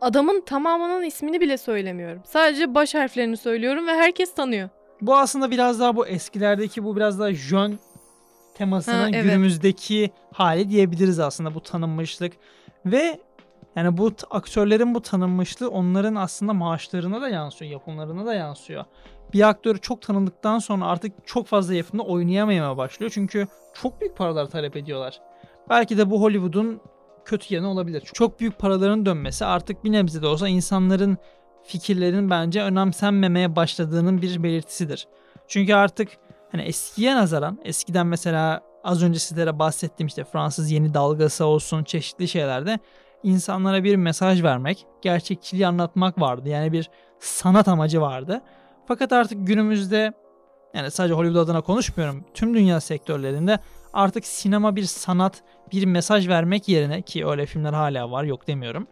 [0.00, 2.22] Adamın tamamının ismini bile söylemiyorum.
[2.24, 4.68] Sadece baş harflerini söylüyorum ve herkes tanıyor.
[5.00, 7.78] Bu aslında biraz daha bu eskilerdeki bu biraz daha jön
[8.58, 9.24] temasının Ha, evet.
[9.24, 12.32] günümüzdeki hali diyebiliriz aslında bu tanınmışlık.
[12.86, 13.20] Ve
[13.76, 18.84] yani bu aktörlerin bu tanınmışlığı onların aslında maaşlarına da yansıyor, yapımlarına da yansıyor.
[19.32, 23.12] Bir aktör çok tanındıktan sonra artık çok fazla yapımda oynayamamaya başlıyor.
[23.14, 25.20] Çünkü çok büyük paralar talep ediyorlar.
[25.70, 26.80] Belki de bu Hollywood'un
[27.24, 28.02] kötü yanı olabilir.
[28.12, 31.18] Çok büyük paraların dönmesi artık bir nebze de olsa insanların
[31.64, 35.08] fikirlerinin bence önemsenmemeye başladığının bir belirtisidir.
[35.48, 36.08] Çünkü artık
[36.52, 42.28] hani eskiye nazaran eskiden mesela az önce sizlere bahsettiğim işte Fransız yeni dalgası olsun çeşitli
[42.28, 42.78] şeylerde
[43.22, 46.48] insanlara bir mesaj vermek, gerçekçiliği anlatmak vardı.
[46.48, 48.40] Yani bir sanat amacı vardı.
[48.86, 50.12] Fakat artık günümüzde
[50.74, 52.24] yani sadece Hollywood adına konuşmuyorum.
[52.34, 53.58] Tüm dünya sektörlerinde
[53.92, 58.86] artık sinema bir sanat, bir mesaj vermek yerine ki öyle filmler hala var yok demiyorum.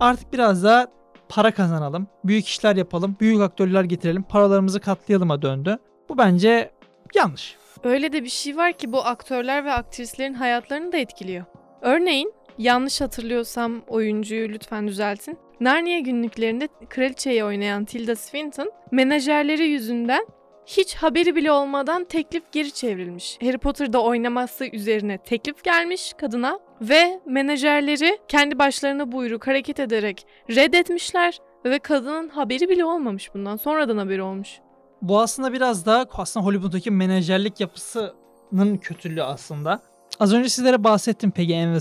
[0.00, 0.86] Artık biraz daha
[1.28, 5.78] para kazanalım, büyük işler yapalım, büyük aktörler getirelim, paralarımızı katlayalıma döndü.
[6.08, 6.70] Bu bence
[7.14, 7.56] yanlış.
[7.84, 11.44] Öyle de bir şey var ki bu aktörler ve aktrislerin hayatlarını da etkiliyor.
[11.80, 15.38] Örneğin yanlış hatırlıyorsam oyuncuyu lütfen düzeltin.
[15.60, 20.26] Narnia günlüklerinde kraliçeyi oynayan Tilda Swinton menajerleri yüzünden
[20.66, 23.38] hiç haberi bile olmadan teklif geri çevrilmiş.
[23.42, 31.38] Harry Potter'da oynaması üzerine teklif gelmiş kadına ve menajerleri kendi başlarına buyruk hareket ederek reddetmişler
[31.64, 33.56] ve kadının haberi bile olmamış bundan.
[33.56, 34.60] Sonradan haberi olmuş.
[35.02, 39.80] Bu aslında biraz daha aslında Hollywood'daki menajerlik yapısının kötülüğü aslında.
[40.20, 41.78] Az önce sizlere bahsettim Peggy Ann.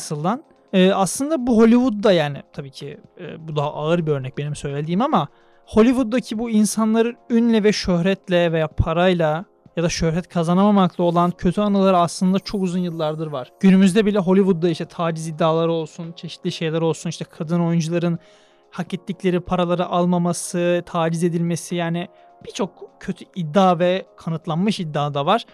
[0.74, 5.02] Ee, aslında bu Hollywood'da yani tabii ki e, bu daha ağır bir örnek benim söylediğim
[5.02, 5.28] ama
[5.66, 9.46] Hollywood'daki bu insanların ünle ve şöhretle veya parayla
[9.78, 13.52] ya da şöhret kazanamamakla olan kötü anıları aslında çok uzun yıllardır var.
[13.60, 18.20] Günümüzde bile Hollywood'da işte taciz iddiaları olsun, çeşitli şeyler olsun, işte kadın oyuncuların
[18.72, 22.08] hak ettikleri paraları almaması, taciz edilmesi yani
[22.46, 25.46] birçok kötü iddia ve kanıtlanmış iddia da var.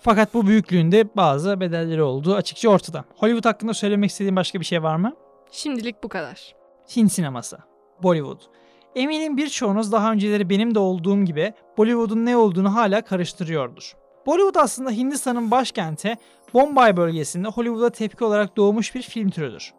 [0.00, 3.04] Fakat bu büyüklüğünde bazı bedelleri olduğu açıkça ortada.
[3.16, 5.12] Hollywood hakkında söylemek istediğin başka bir şey var mı?
[5.50, 6.54] Şimdilik bu kadar.
[6.96, 7.58] Hint sineması,
[8.02, 8.40] Bollywood.
[8.94, 13.96] Eminim birçoğunuz daha önceleri benim de olduğum gibi Bollywood'un ne olduğunu hala karıştırıyordur.
[14.26, 16.16] Bollywood aslında Hindistan'ın başkenti
[16.54, 19.72] Bombay bölgesinde Hollywood'a tepki olarak doğmuş bir film türüdür.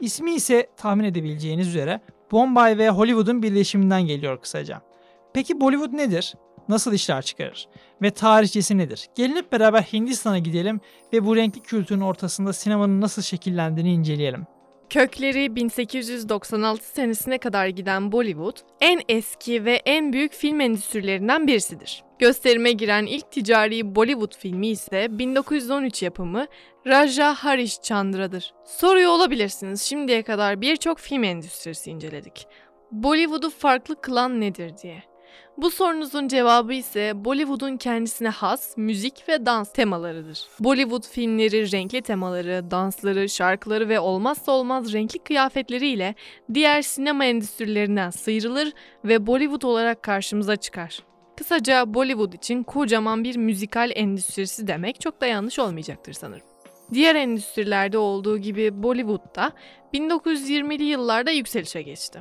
[0.00, 2.00] İsmi ise tahmin edebileceğiniz üzere
[2.32, 4.87] Bombay ve Hollywood'un birleşiminden geliyor kısaca.
[5.34, 6.34] Peki Bollywood nedir?
[6.68, 7.68] Nasıl işler çıkarır?
[8.02, 9.08] Ve tarihçesi nedir?
[9.14, 10.80] Gelin hep beraber Hindistan'a gidelim
[11.12, 14.46] ve bu renkli kültürün ortasında sinemanın nasıl şekillendiğini inceleyelim.
[14.90, 22.04] Kökleri 1896 senesine kadar giden Bollywood, en eski ve en büyük film endüstrilerinden birisidir.
[22.18, 26.46] Gösterime giren ilk ticari Bollywood filmi ise 1913 yapımı
[26.86, 28.54] Raja Harish Chandra'dır.
[28.64, 32.46] Soruyor olabilirsiniz, şimdiye kadar birçok film endüstrisi inceledik.
[32.92, 35.07] Bollywood'u farklı kılan nedir diye.
[35.56, 40.40] Bu sorunuzun cevabı ise Bollywood'un kendisine has müzik ve dans temalarıdır.
[40.60, 46.14] Bollywood filmleri renkli temaları, dansları, şarkıları ve olmazsa olmaz renkli kıyafetleriyle
[46.54, 48.72] diğer sinema endüstrilerinden sıyrılır
[49.04, 50.98] ve Bollywood olarak karşımıza çıkar.
[51.36, 56.46] Kısaca Bollywood için kocaman bir müzikal endüstrisi demek çok da yanlış olmayacaktır sanırım.
[56.92, 59.52] Diğer endüstrilerde olduğu gibi Bollywood'da
[59.94, 62.20] 1920'li yıllarda yükselişe geçti.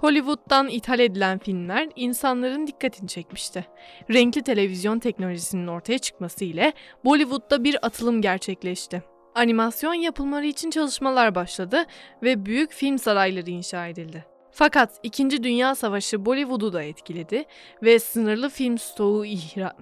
[0.00, 3.66] Hollywood'dan ithal edilen filmler insanların dikkatini çekmişti.
[4.10, 6.72] Renkli televizyon teknolojisinin ortaya çıkması ile
[7.04, 9.02] Bollywood'da bir atılım gerçekleşti.
[9.34, 11.84] Animasyon yapımları için çalışmalar başladı
[12.22, 14.24] ve büyük film sarayları inşa edildi.
[14.50, 15.42] Fakat 2.
[15.42, 17.44] Dünya Savaşı Bollywood'u da etkiledi
[17.82, 19.76] ve sınırlı film stoğu ihra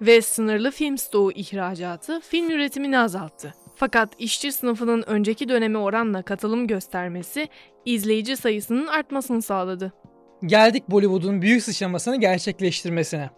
[0.00, 3.61] ve sınırlı film stoğu ihracatı film üretimini azalttı.
[3.82, 7.48] Fakat işçi sınıfının önceki döneme oranla katılım göstermesi
[7.84, 9.92] izleyici sayısının artmasını sağladı.
[10.46, 13.30] Geldik Bollywood'un büyük sıçramasını gerçekleştirmesine.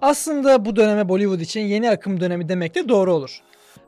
[0.00, 3.40] Aslında bu döneme Bollywood için yeni akım dönemi demek de doğru olur.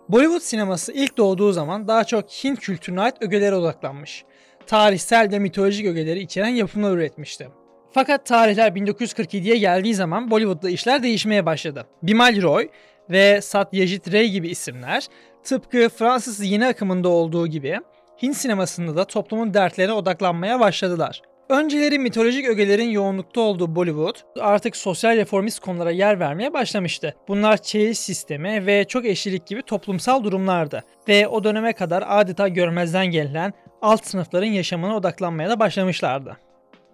[0.09, 4.25] Bollywood sineması ilk doğduğu zaman daha çok Hint kültürüne ait ögelere odaklanmış.
[4.66, 7.49] Tarihsel ve mitolojik ögeleri içeren yapımlar üretmişti.
[7.92, 11.87] Fakat tarihler 1947'ye geldiği zaman Bollywood'da işler değişmeye başladı.
[12.03, 12.68] Bimal Roy
[13.11, 15.09] ve Satyajit Ray gibi isimler
[15.44, 17.81] tıpkı Fransız yeni akımında olduğu gibi
[18.22, 21.22] Hint sinemasında da toplumun dertlerine odaklanmaya başladılar.
[21.48, 27.14] Önceleri mitolojik ögelerin yoğunlukta olduğu Bollywood artık sosyal reformist konulara yer vermeye başlamıştı.
[27.29, 33.07] Bunlar çeyiz sistemi ve çok eşlilik gibi toplumsal durumlardı ve o döneme kadar adeta görmezden
[33.07, 36.37] gelen alt sınıfların yaşamına odaklanmaya da başlamışlardı.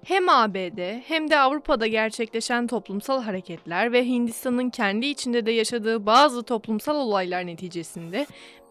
[0.06, 6.42] Hem ABD hem de Avrupa'da gerçekleşen toplumsal hareketler ve Hindistan'ın kendi içinde de yaşadığı bazı
[6.42, 8.26] toplumsal olaylar neticesinde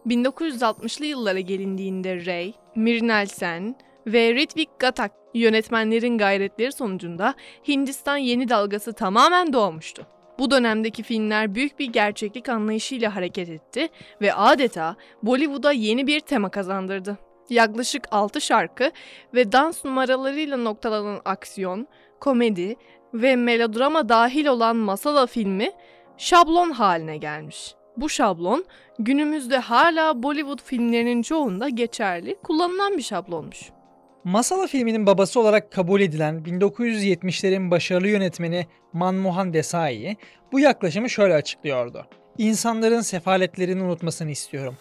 [0.06, 7.34] 1960'lı yıllara gelindiğinde Ray, Mrinal Sen ve Ritvik Ghatak yönetmenlerin gayretleri sonucunda
[7.68, 10.06] Hindistan yeni dalgası tamamen doğmuştu.
[10.38, 13.88] Bu dönemdeki filmler büyük bir gerçeklik anlayışıyla hareket etti
[14.20, 17.25] ve adeta Bollywood'a yeni bir tema kazandırdı.
[17.50, 18.90] Yaklaşık 6 şarkı
[19.34, 21.88] ve dans numaralarıyla noktalanan aksiyon,
[22.20, 22.76] komedi
[23.14, 25.70] ve melodrama dahil olan Masala filmi
[26.16, 27.74] şablon haline gelmiş.
[27.96, 28.64] Bu şablon
[28.98, 33.70] günümüzde hala Bollywood filmlerinin çoğunda geçerli, kullanılan bir şablonmuş.
[34.24, 40.16] Masala filminin babası olarak kabul edilen 1970'lerin başarılı yönetmeni Manmohan Desai
[40.52, 42.06] bu yaklaşımı şöyle açıklıyordu.
[42.38, 44.76] İnsanların sefaletlerini unutmasını istiyorum.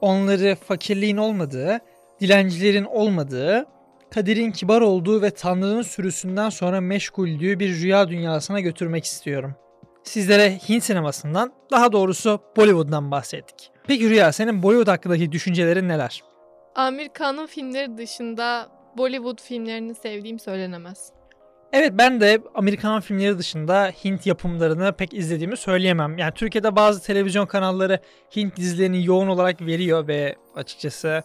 [0.00, 1.80] Onları fakirliğin olmadığı,
[2.20, 3.66] dilencilerin olmadığı,
[4.10, 9.54] kaderin kibar olduğu ve Tanrı'nın sürüsünden sonra meşguldüğü bir rüya dünyasına götürmek istiyorum.
[10.04, 13.70] Sizlere Hint sinemasından, daha doğrusu Bollywood'dan bahsettik.
[13.86, 16.22] Peki Rüya, senin Bollywood hakkındaki düşüncelerin neler?
[16.74, 21.12] Amerikan'ın filmleri dışında Bollywood filmlerini sevdiğim söylenemez.
[21.72, 26.18] Evet ben de Amerikan filmleri dışında Hint yapımlarını pek izlediğimi söyleyemem.
[26.18, 28.00] Yani Türkiye'de bazı televizyon kanalları
[28.36, 31.22] Hint dizilerini yoğun olarak veriyor ve açıkçası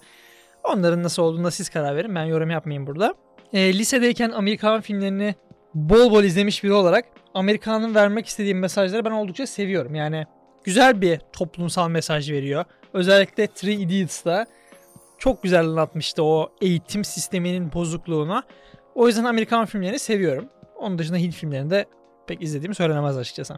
[0.64, 2.16] onların nasıl olduğuna siz karar verin.
[2.16, 3.16] Ben yorum yapmayayım burada.
[3.54, 5.36] E, lisedeyken Amerikan filmlerini
[5.74, 9.96] bol bol izlemiş biri olarak Amerikan'ın vermek istediği mesajları ben oldukça seviyorum.
[9.96, 10.26] Yani
[10.64, 12.66] güzel bir toplumsal mesaj veriyor.
[12.94, 14.46] Özellikle Three Idiots'ta
[15.18, 18.44] çok güzel anlatmıştı o eğitim sisteminin bozukluğunu.
[18.96, 20.50] O yüzden Amerikan filmlerini seviyorum.
[20.76, 21.86] Onun dışında Hint filmlerini de
[22.28, 23.58] pek izlediğimi söylenemez açıkçası.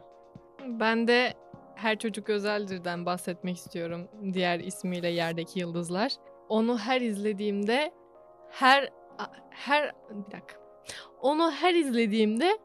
[0.68, 1.34] Ben de
[1.76, 4.08] Her Çocuk Özeldir'den bahsetmek istiyorum.
[4.34, 6.12] Diğer ismiyle Yerdeki Yıldızlar.
[6.50, 7.92] Onu her izlediğimde
[8.50, 8.90] her
[9.50, 10.56] her bir dakika.
[11.22, 12.58] Onu her izlediğimde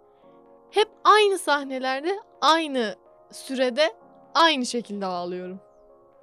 [0.71, 2.95] hep aynı sahnelerde, aynı
[3.33, 3.93] sürede,
[4.35, 5.61] aynı şekilde ağlıyorum.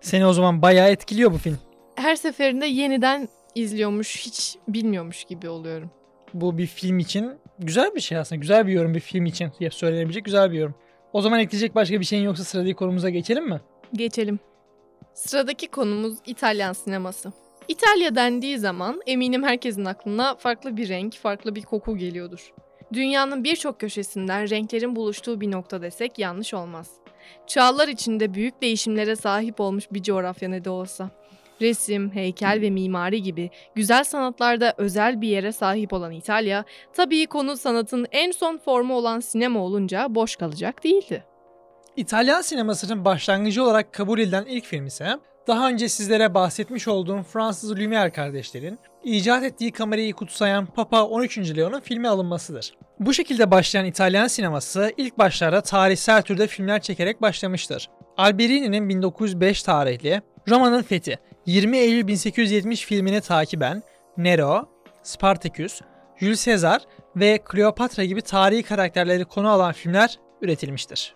[0.01, 1.57] Seni o zaman bayağı etkiliyor bu film.
[1.95, 5.91] Her seferinde yeniden izliyormuş, hiç bilmiyormuş gibi oluyorum.
[6.33, 8.39] Bu bir film için güzel bir şey aslında.
[8.39, 10.75] Güzel bir yorum bir film için söylenebilecek güzel bir yorum.
[11.13, 13.61] O zaman ekleyecek başka bir şeyin yoksa sıradaki konumuza geçelim mi?
[13.93, 14.39] Geçelim.
[15.13, 17.33] Sıradaki konumuz İtalyan sineması.
[17.67, 22.53] İtalya dendiği zaman eminim herkesin aklına farklı bir renk, farklı bir koku geliyordur.
[22.93, 26.91] Dünyanın birçok köşesinden renklerin buluştuğu bir nokta desek yanlış olmaz.
[27.47, 31.09] Çağlar içinde büyük değişimlere sahip olmuş bir coğrafya ne de olsa.
[31.61, 37.57] Resim, heykel ve mimari gibi güzel sanatlarda özel bir yere sahip olan İtalya, tabii konu
[37.57, 41.23] sanatın en son formu olan sinema olunca boş kalacak değildi.
[41.95, 47.71] İtalyan sinemasının başlangıcı olarak kabul edilen ilk film ise daha önce sizlere bahsetmiş olduğum Fransız
[47.71, 51.37] Lumière kardeşlerin icat ettiği kamerayı kutsayan Papa 13.
[51.37, 52.73] Leon'un filme alınmasıdır.
[52.99, 57.89] Bu şekilde başlayan İtalyan sineması ilk başlarda tarihsel türde filmler çekerek başlamıştır.
[58.17, 63.83] Alberini'nin 1905 tarihli Roma'nın Fethi 20 Eylül 1870 filmini takiben
[64.17, 64.69] Nero,
[65.03, 65.81] Spartacus,
[66.19, 66.81] Jules Caesar
[67.15, 71.15] ve Kleopatra gibi tarihi karakterleri konu alan filmler üretilmiştir.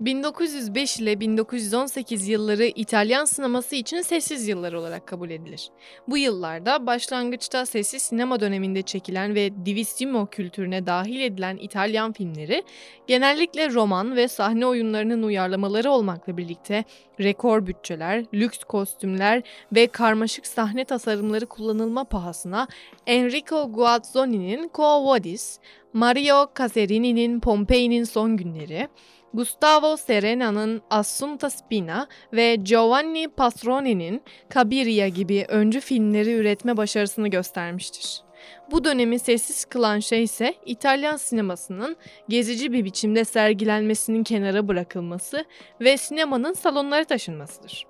[0.00, 5.70] 1905 ile 1918 yılları İtalyan sineması için sessiz yıllar olarak kabul edilir.
[6.08, 12.62] Bu yıllarda başlangıçta sessiz sinema döneminde çekilen ve divissimo kültürüne dahil edilen İtalyan filmleri
[13.06, 16.84] genellikle roman ve sahne oyunlarının uyarlamaları olmakla birlikte
[17.20, 22.68] rekor bütçeler, lüks kostümler ve karmaşık sahne tasarımları kullanılma pahasına
[23.06, 25.58] Enrico Guazzoni'nin Quo Vadis,
[25.92, 28.88] Mario Caserini'nin Pompei'nin son günleri,
[29.34, 34.22] Gustavo Serena'nın Assunta Spina ve Giovanni Pastroni'nin
[34.54, 38.22] Cabiria gibi öncü filmleri üretme başarısını göstermiştir.
[38.70, 41.96] Bu dönemi sessiz kılan şey ise İtalyan sinemasının
[42.28, 45.44] gezici bir biçimde sergilenmesinin kenara bırakılması
[45.80, 47.86] ve sinemanın salonlara taşınmasıdır.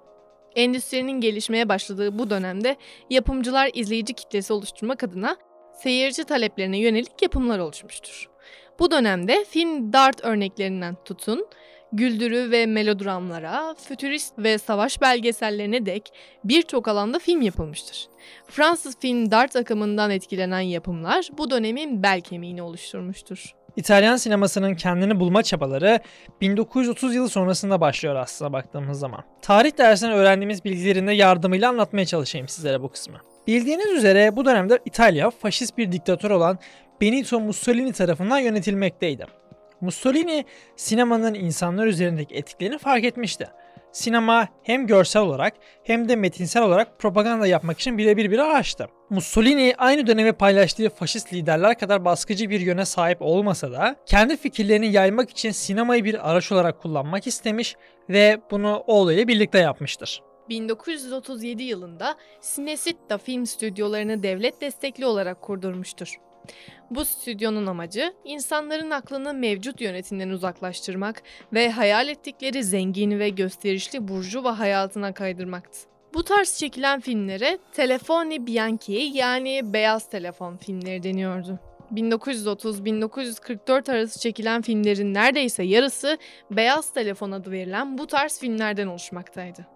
[0.56, 2.76] Endüstrinin gelişmeye başladığı bu dönemde
[3.10, 5.36] yapımcılar izleyici kitlesi oluşturmak adına
[5.82, 8.29] seyirci taleplerine yönelik yapımlar oluşmuştur.
[8.80, 11.46] Bu dönemde film dart örneklerinden tutun,
[11.92, 16.12] güldürü ve melodramlara, fütürist ve savaş belgesellerine dek
[16.44, 18.08] birçok alanda film yapılmıştır.
[18.46, 23.54] Fransız film dart akımından etkilenen yapımlar bu dönemin bel kemiğini oluşturmuştur.
[23.76, 26.00] İtalyan sinemasının kendini bulma çabaları
[26.40, 29.24] 1930 yılı sonrasında başlıyor aslında baktığımız zaman.
[29.42, 33.16] Tarih dersinden öğrendiğimiz bilgilerinde yardımıyla anlatmaya çalışayım sizlere bu kısmı.
[33.46, 36.58] Bildiğiniz üzere bu dönemde İtalya faşist bir diktatör olan
[37.00, 39.26] Benito Mussolini tarafından yönetilmekteydi.
[39.80, 40.44] Mussolini
[40.76, 43.48] sinemanın insanlar üzerindeki etkilerini fark etmişti.
[43.92, 48.88] Sinema hem görsel olarak hem de metinsel olarak propaganda yapmak için birebir bir araçtı.
[49.10, 54.92] Mussolini aynı dönemi paylaştığı faşist liderler kadar baskıcı bir yöne sahip olmasa da kendi fikirlerini
[54.92, 57.76] yaymak için sinemayı bir araç olarak kullanmak istemiş
[58.08, 60.22] ve bunu oğluyla birlikte yapmıştır.
[60.48, 66.16] 1937 yılında Cinecittà film stüdyolarını devlet destekli olarak kurdurmuştur.
[66.90, 71.22] Bu stüdyonun amacı insanların aklını mevcut yönetimden uzaklaştırmak
[71.52, 75.78] ve hayal ettikleri zengin ve gösterişli burjuva hayatına kaydırmaktı.
[76.14, 81.58] Bu tarz çekilen filmlere Telefoni Bianchi yani beyaz telefon filmleri deniyordu.
[81.94, 86.18] 1930-1944 arası çekilen filmlerin neredeyse yarısı
[86.50, 89.66] Beyaz Telefon adı verilen bu tarz filmlerden oluşmaktaydı.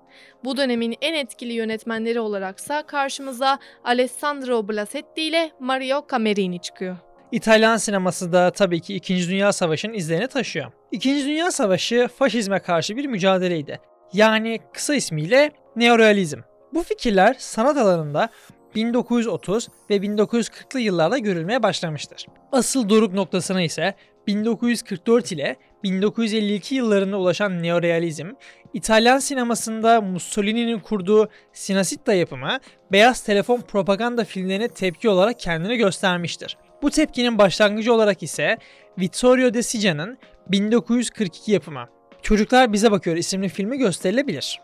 [0.45, 6.97] Bu dönemin en etkili yönetmenleri olaraksa karşımıza Alessandro Blasetti ile Mario Camerini çıkıyor.
[7.33, 9.29] İtalyan sineması da tabii ki 2.
[9.29, 10.73] Dünya Savaşı'nın izlerini taşıyor.
[10.93, 11.25] 2.
[11.25, 13.81] Dünya Savaşı faşizme karşı bir mücadeleydi.
[14.13, 16.41] Yani kısa ismiyle neorealizm.
[16.75, 18.29] Bu fikirler sanat alanında
[18.75, 22.27] 1930 ve 1940'lı yıllarda görülmeye başlamıştır.
[22.53, 23.95] Asıl doruk noktasına ise
[24.27, 28.27] 1944 ile 1952 yıllarında ulaşan neorealizm,
[28.75, 32.59] İtalyan sinemasında Mussolini'nin kurduğu Cinecittà yapımı
[32.93, 36.57] beyaz telefon propaganda filmlerine tepki olarak kendini göstermiştir.
[36.83, 38.59] Bu tepkinin başlangıcı olarak ise
[38.99, 40.19] Vittorio De Sica'nın
[40.49, 41.89] 1942 yapımı
[42.23, 44.61] Çocuklar Bize Bakıyor isimli filmi gösterilebilir.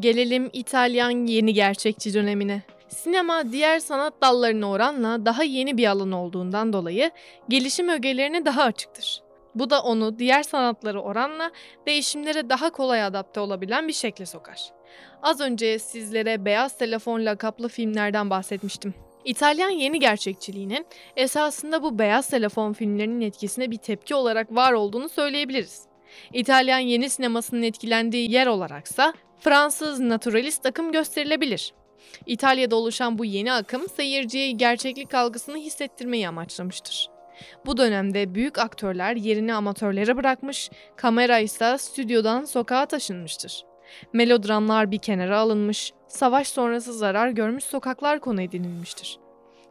[0.00, 2.62] Gelelim İtalyan yeni gerçekçi dönemine.
[2.88, 7.10] Sinema diğer sanat dallarına oranla daha yeni bir alan olduğundan dolayı
[7.48, 9.23] gelişim ögelerine daha açıktır.
[9.54, 11.50] Bu da onu diğer sanatları oranla
[11.86, 14.72] değişimlere daha kolay adapte olabilen bir şekle sokar.
[15.22, 18.94] Az önce sizlere Beyaz Telefon lakaplı filmlerden bahsetmiştim.
[19.24, 20.86] İtalyan yeni gerçekçiliğinin
[21.16, 25.82] esasında bu beyaz telefon filmlerinin etkisine bir tepki olarak var olduğunu söyleyebiliriz.
[26.32, 31.72] İtalyan yeni sinemasının etkilendiği yer olaraksa Fransız naturalist akım gösterilebilir.
[32.26, 37.13] İtalya'da oluşan bu yeni akım seyirciye gerçeklik algısını hissettirmeyi amaçlamıştır.
[37.66, 43.64] Bu dönemde büyük aktörler yerini amatörlere bırakmış, kamera ise stüdyodan sokağa taşınmıştır.
[44.12, 49.18] Melodramlar bir kenara alınmış, savaş sonrası zarar görmüş sokaklar konu edinilmiştir.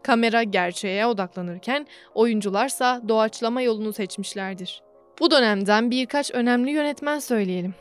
[0.04, 4.82] Kamera gerçeğe odaklanırken oyuncularsa doğaçlama yolunu seçmişlerdir.
[5.20, 7.74] Bu dönemden birkaç önemli yönetmen söyleyelim.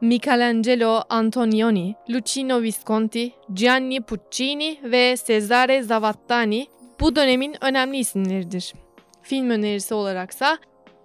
[0.00, 6.66] Michelangelo Antonioni, Luchino Visconti, Gianni Puccini ve Cesare Zavattani
[7.00, 8.74] bu dönemin önemli isimleridir.
[9.28, 10.58] Film önerisi olaraksa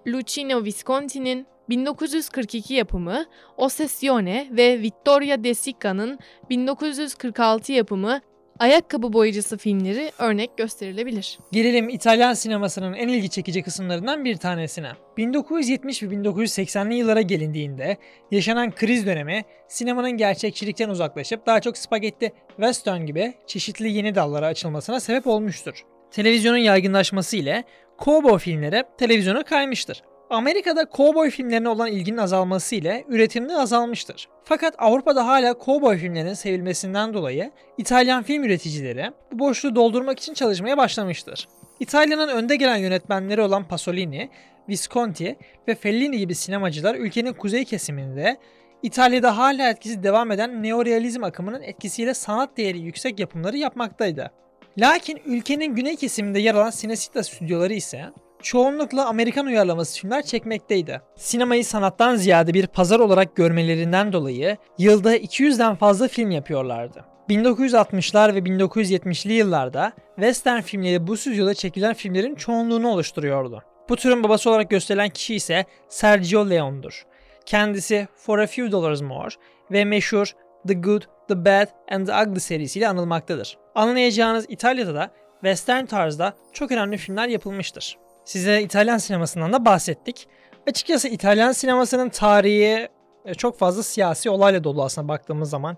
[0.08, 3.26] Luchino Visconti'nin 1942 yapımı
[3.58, 6.20] Ossessione ve Vittoria De Sica'nın
[6.50, 8.22] 1946 yapımı
[8.60, 11.40] Ayakkabı Boyacısı filmleri örnek gösterilebilir.
[11.52, 14.92] Gelelim İtalyan sinemasının en ilgi çekici kısımlarından bir tanesine.
[15.18, 17.98] 1970 ve 1980'li yıllara gelindiğinde
[18.32, 25.00] yaşanan kriz dönemi sinemanın gerçekçilikten uzaklaşıp daha çok spagetti, western gibi çeşitli yeni dallara açılmasına
[25.00, 25.84] sebep olmuştur.
[26.14, 27.64] Televizyonun yaygınlaşması ile
[28.00, 30.04] cowboy filmleri televizyona kaymıştır.
[30.30, 34.30] Amerika'da cowboy filmlerine olan ilginin azalması ile üretim de azalmıştır.
[34.44, 40.78] Fakat Avrupa'da hala cowboy filmlerinin sevilmesinden dolayı İtalyan film üreticileri bu boşluğu doldurmak için çalışmaya
[40.78, 41.48] başlamıştır.
[41.80, 44.30] İtalya'nın önde gelen yönetmenleri olan Pasolini,
[44.70, 45.36] Visconti
[45.68, 48.38] ve Fellini gibi sinemacılar ülkenin kuzey kesiminde
[48.84, 54.32] İtalya'da hala etkisi devam eden neorealizm akımının etkisiyle sanat değeri yüksek yapımları yapmaktaydı.
[54.78, 58.06] Lakin ülkenin güney kesiminde yer alan Cinecittà stüdyoları ise
[58.42, 61.02] çoğunlukla Amerikan uyarlaması filmler çekmekteydi.
[61.16, 67.06] Sinemayı sanattan ziyade bir pazar olarak görmelerinden dolayı yılda 200'den fazla film yapıyorlardı.
[67.30, 73.64] 1960'lar ve 1970'li yıllarda western filmleri bu stüdyoda çekilen filmlerin çoğunluğunu oluşturuyordu.
[73.90, 77.06] Bu türün babası olarak gösterilen kişi ise Sergio Leone'dur.
[77.46, 79.36] Kendisi For a Few Dollars More
[79.72, 80.32] ve meşhur
[80.68, 83.63] The Good, The Bad and The Ugly serisiyle anılmaktadır.
[83.76, 85.12] Anlayacağınız İtalya'da da
[85.42, 87.98] western tarzda çok önemli filmler yapılmıştır.
[88.26, 90.28] Size İtalyan sinemasından da bahsettik.
[90.68, 92.88] Açıkçası İtalyan sinemasının tarihi
[93.26, 95.78] e, çok fazla siyasi olayla dolu aslında baktığımız zaman.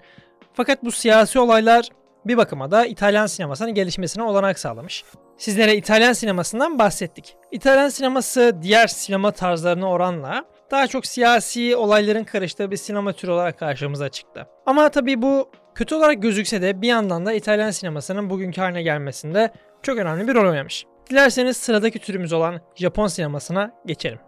[0.54, 1.89] Fakat bu siyasi olaylar
[2.26, 5.04] bir bakıma da İtalyan sinemasının gelişmesine olanak sağlamış.
[5.38, 7.36] Sizlere İtalyan sinemasından bahsettik.
[7.52, 13.60] İtalyan sineması diğer sinema tarzlarına oranla daha çok siyasi olayların karıştığı bir sinema türü olarak
[13.60, 14.48] karşımıza çıktı.
[14.66, 19.52] Ama tabii bu kötü olarak gözükse de bir yandan da İtalyan sinemasının bugünkü haline gelmesinde
[19.84, 20.86] çok önemli bir rol oynamış.
[21.10, 24.20] Dilerseniz sıradaki türümüz olan Japon sinemasına geçelim.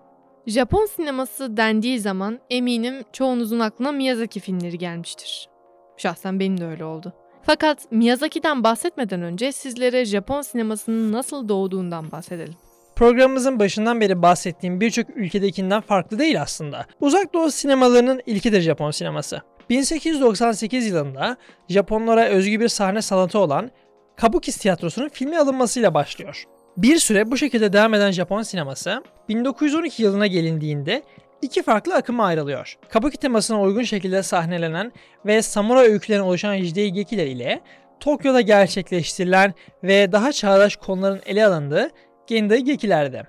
[0.48, 5.50] Japon sineması dendiği zaman eminim çoğunuzun aklına Miyazaki filmleri gelmiştir.
[5.98, 7.14] Şahsen benim de öyle oldu.
[7.44, 12.56] Fakat Miyazaki'den bahsetmeden önce sizlere Japon sinemasının nasıl doğduğundan bahsedelim.
[12.96, 16.86] Programımızın başından beri bahsettiğim birçok ülkedekinden farklı değil aslında.
[17.00, 19.42] Uzak Doğu sinemalarının ilkidir Japon sineması.
[19.70, 21.38] 1898 yılında
[21.70, 23.72] Japonlara özgü bir sahne sanatı olan
[24.16, 26.44] Kabuki tiyatrosunun filme alınmasıyla başlıyor.
[26.78, 31.04] Bir süre bu şekilde devam eden Japon sineması 1912 yılına gelindiğinde
[31.42, 32.78] iki farklı akıma ayrılıyor.
[32.90, 34.92] Kabuki temasına uygun şekilde sahnelenen
[35.26, 37.62] ve samuray öykülerine oluşan Jidei Gekiler ile
[38.00, 39.54] Tokyo'da gerçekleştirilen
[39.84, 41.90] ve daha çağdaş konuların ele alındığı
[42.28, 43.24] Gendai Gekiler'de.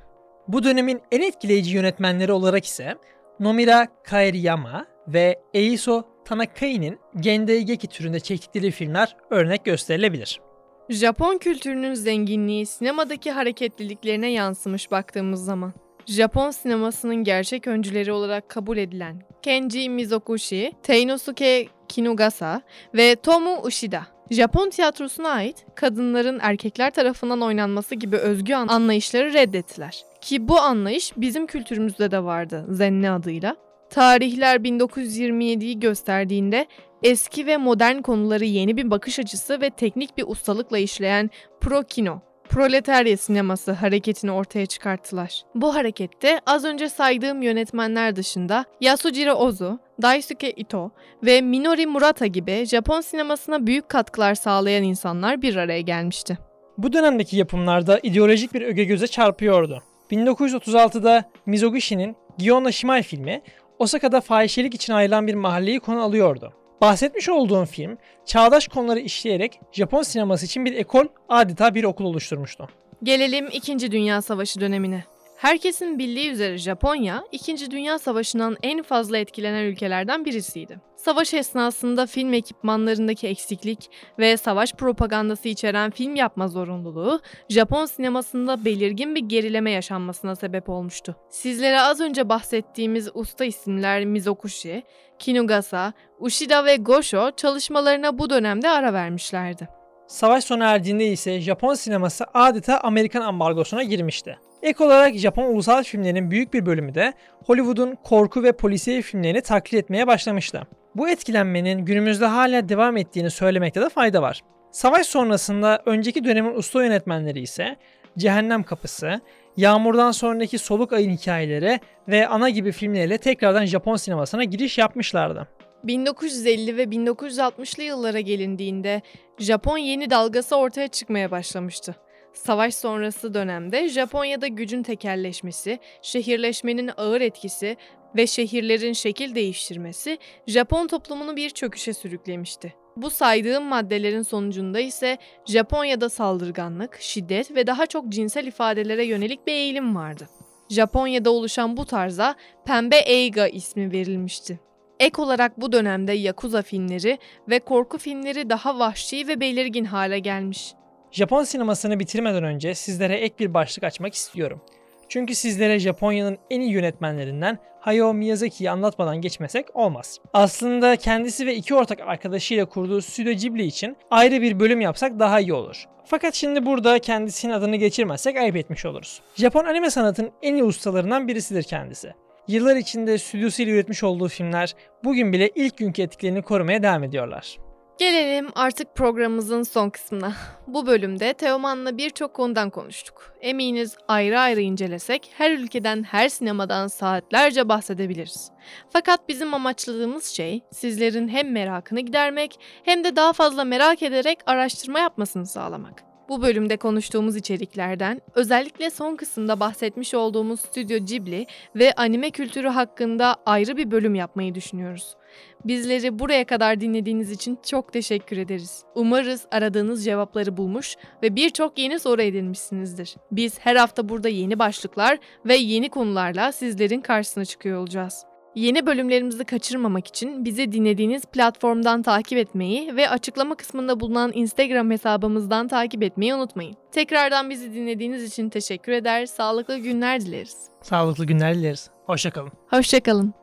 [0.48, 2.94] Bu dönemin en etkileyici yönetmenleri olarak ise
[3.40, 10.40] Nomira Kairiyama ve Eiso Tanakai'nin Gendai Geki türünde çektikleri filmler örnek gösterilebilir.
[10.88, 15.72] Japon kültürünün zenginliği sinemadaki hareketliliklerine yansımış baktığımız zaman.
[16.06, 22.62] Japon sinemasının gerçek öncüleri olarak kabul edilen Kenji Mizoguchi, Teinosuke Kinugasa
[22.94, 24.06] ve Tomu Ushida.
[24.30, 30.02] Japon tiyatrosuna ait kadınların erkekler tarafından oynanması gibi özgü anlayışları reddettiler.
[30.20, 33.67] Ki bu anlayış bizim kültürümüzde de vardı Zenne adıyla.
[33.90, 36.66] Tarihler 1927'yi gösterdiğinde
[37.02, 41.30] eski ve modern konuları yeni bir bakış açısı ve teknik bir ustalıkla işleyen
[41.60, 45.42] pro kino, proletarya sineması hareketini ortaya çıkarttılar.
[45.54, 50.90] Bu harekette az önce saydığım yönetmenler dışında Yasujiro Ozu, Daisuke Ito
[51.24, 56.38] ve Minori Murata gibi Japon sinemasına büyük katkılar sağlayan insanlar bir araya gelmişti.
[56.78, 59.82] Bu dönemdeki yapımlarda ideolojik bir öge göze çarpıyordu.
[60.10, 63.42] 1936'da Mizogushi'nin Giona Shimal filmi
[63.78, 66.52] Osaka'da fahişelik için ayrılan bir mahalleyi konu alıyordu.
[66.80, 72.68] Bahsetmiş olduğum film, çağdaş konuları işleyerek Japon sineması için bir ekol, adeta bir okul oluşturmuştu.
[73.02, 73.92] Gelelim 2.
[73.92, 75.04] Dünya Savaşı dönemine.
[75.36, 77.70] Herkesin bildiği üzere Japonya, 2.
[77.70, 80.80] Dünya Savaşı'ndan en fazla etkilenen ülkelerden birisiydi.
[81.08, 89.14] Savaş esnasında film ekipmanlarındaki eksiklik ve savaş propagandası içeren film yapma zorunluluğu Japon sinemasında belirgin
[89.14, 91.16] bir gerileme yaşanmasına sebep olmuştu.
[91.30, 94.82] Sizlere az önce bahsettiğimiz usta isimler Mizoguchi,
[95.18, 99.68] Kinugasa, Ushida ve Gosho çalışmalarına bu dönemde ara vermişlerdi.
[100.06, 104.38] Savaş sona erdiğinde ise Japon sineması adeta Amerikan ambargosuna girmişti.
[104.62, 107.12] Ek olarak Japon ulusal filmlerinin büyük bir bölümü de
[107.46, 110.66] Hollywood'un korku ve polisiye filmlerini taklit etmeye başlamıştı.
[110.94, 114.40] Bu etkilenmenin günümüzde hala devam ettiğini söylemekte de fayda var.
[114.70, 117.76] Savaş sonrasında önceki dönemin usta yönetmenleri ise
[118.18, 119.20] Cehennem Kapısı,
[119.56, 125.48] Yağmurdan sonraki Soluk Ayın hikayeleri ve Ana gibi filmlerle tekrardan Japon sinemasına giriş yapmışlardı.
[125.84, 129.02] 1950 ve 1960'lı yıllara gelindiğinde
[129.38, 131.94] Japon yeni dalgası ortaya çıkmaya başlamıştı.
[132.32, 137.76] Savaş sonrası dönemde Japonya'da gücün tekerleşmesi, şehirleşmenin ağır etkisi
[138.16, 142.74] ve şehirlerin şekil değiştirmesi Japon toplumunu bir çöküşe sürüklemişti.
[142.96, 149.52] Bu saydığım maddelerin sonucunda ise Japonya'da saldırganlık, şiddet ve daha çok cinsel ifadelere yönelik bir
[149.52, 150.28] eğilim vardı.
[150.70, 152.34] Japonya'da oluşan bu tarza
[152.64, 154.60] Pembe Eiga ismi verilmişti.
[155.00, 160.74] Ek olarak bu dönemde Yakuza filmleri ve korku filmleri daha vahşi ve belirgin hale gelmiş.
[161.10, 164.60] Japon sinemasını bitirmeden önce sizlere ek bir başlık açmak istiyorum.
[165.08, 170.18] Çünkü sizlere Japonya'nın en iyi yönetmenlerinden Hayao Miyazaki'yi anlatmadan geçmesek olmaz.
[170.32, 175.40] Aslında kendisi ve iki ortak arkadaşıyla kurduğu Stüdyo Ghibli için ayrı bir bölüm yapsak daha
[175.40, 175.84] iyi olur.
[176.04, 179.20] Fakat şimdi burada kendisinin adını geçirmezsek ayıp etmiş oluruz.
[179.36, 182.12] Japon anime sanatının en iyi ustalarından birisidir kendisi.
[182.48, 187.56] Yıllar içinde stüdyosuyla üretmiş olduğu filmler bugün bile ilk günkü etkilerini korumaya devam ediyorlar.
[187.98, 190.32] Gelelim artık programımızın son kısmına.
[190.66, 193.34] Bu bölümde Teoman'la birçok konudan konuştuk.
[193.40, 198.50] Eminiz ayrı ayrı incelesek her ülkeden, her sinemadan saatlerce bahsedebiliriz.
[198.90, 204.98] Fakat bizim amaçladığımız şey sizlerin hem merakını gidermek hem de daha fazla merak ederek araştırma
[204.98, 206.08] yapmasını sağlamak.
[206.28, 213.36] Bu bölümde konuştuğumuz içeriklerden özellikle son kısımda bahsetmiş olduğumuz Stüdyo Ghibli ve anime kültürü hakkında
[213.46, 215.16] ayrı bir bölüm yapmayı düşünüyoruz.
[215.64, 218.84] Bizleri buraya kadar dinlediğiniz için çok teşekkür ederiz.
[218.94, 223.16] Umarız aradığınız cevapları bulmuş ve birçok yeni soru edinmişsinizdir.
[223.32, 228.24] Biz her hafta burada yeni başlıklar ve yeni konularla sizlerin karşısına çıkıyor olacağız.
[228.54, 235.68] Yeni bölümlerimizi kaçırmamak için bizi dinlediğiniz platformdan takip etmeyi ve açıklama kısmında bulunan Instagram hesabımızdan
[235.68, 236.76] takip etmeyi unutmayın.
[236.92, 240.56] Tekrardan bizi dinlediğiniz için teşekkür eder, sağlıklı günler dileriz.
[240.82, 241.90] Sağlıklı günler dileriz.
[242.06, 242.52] Hoşçakalın.
[242.70, 243.37] Hoşçakalın.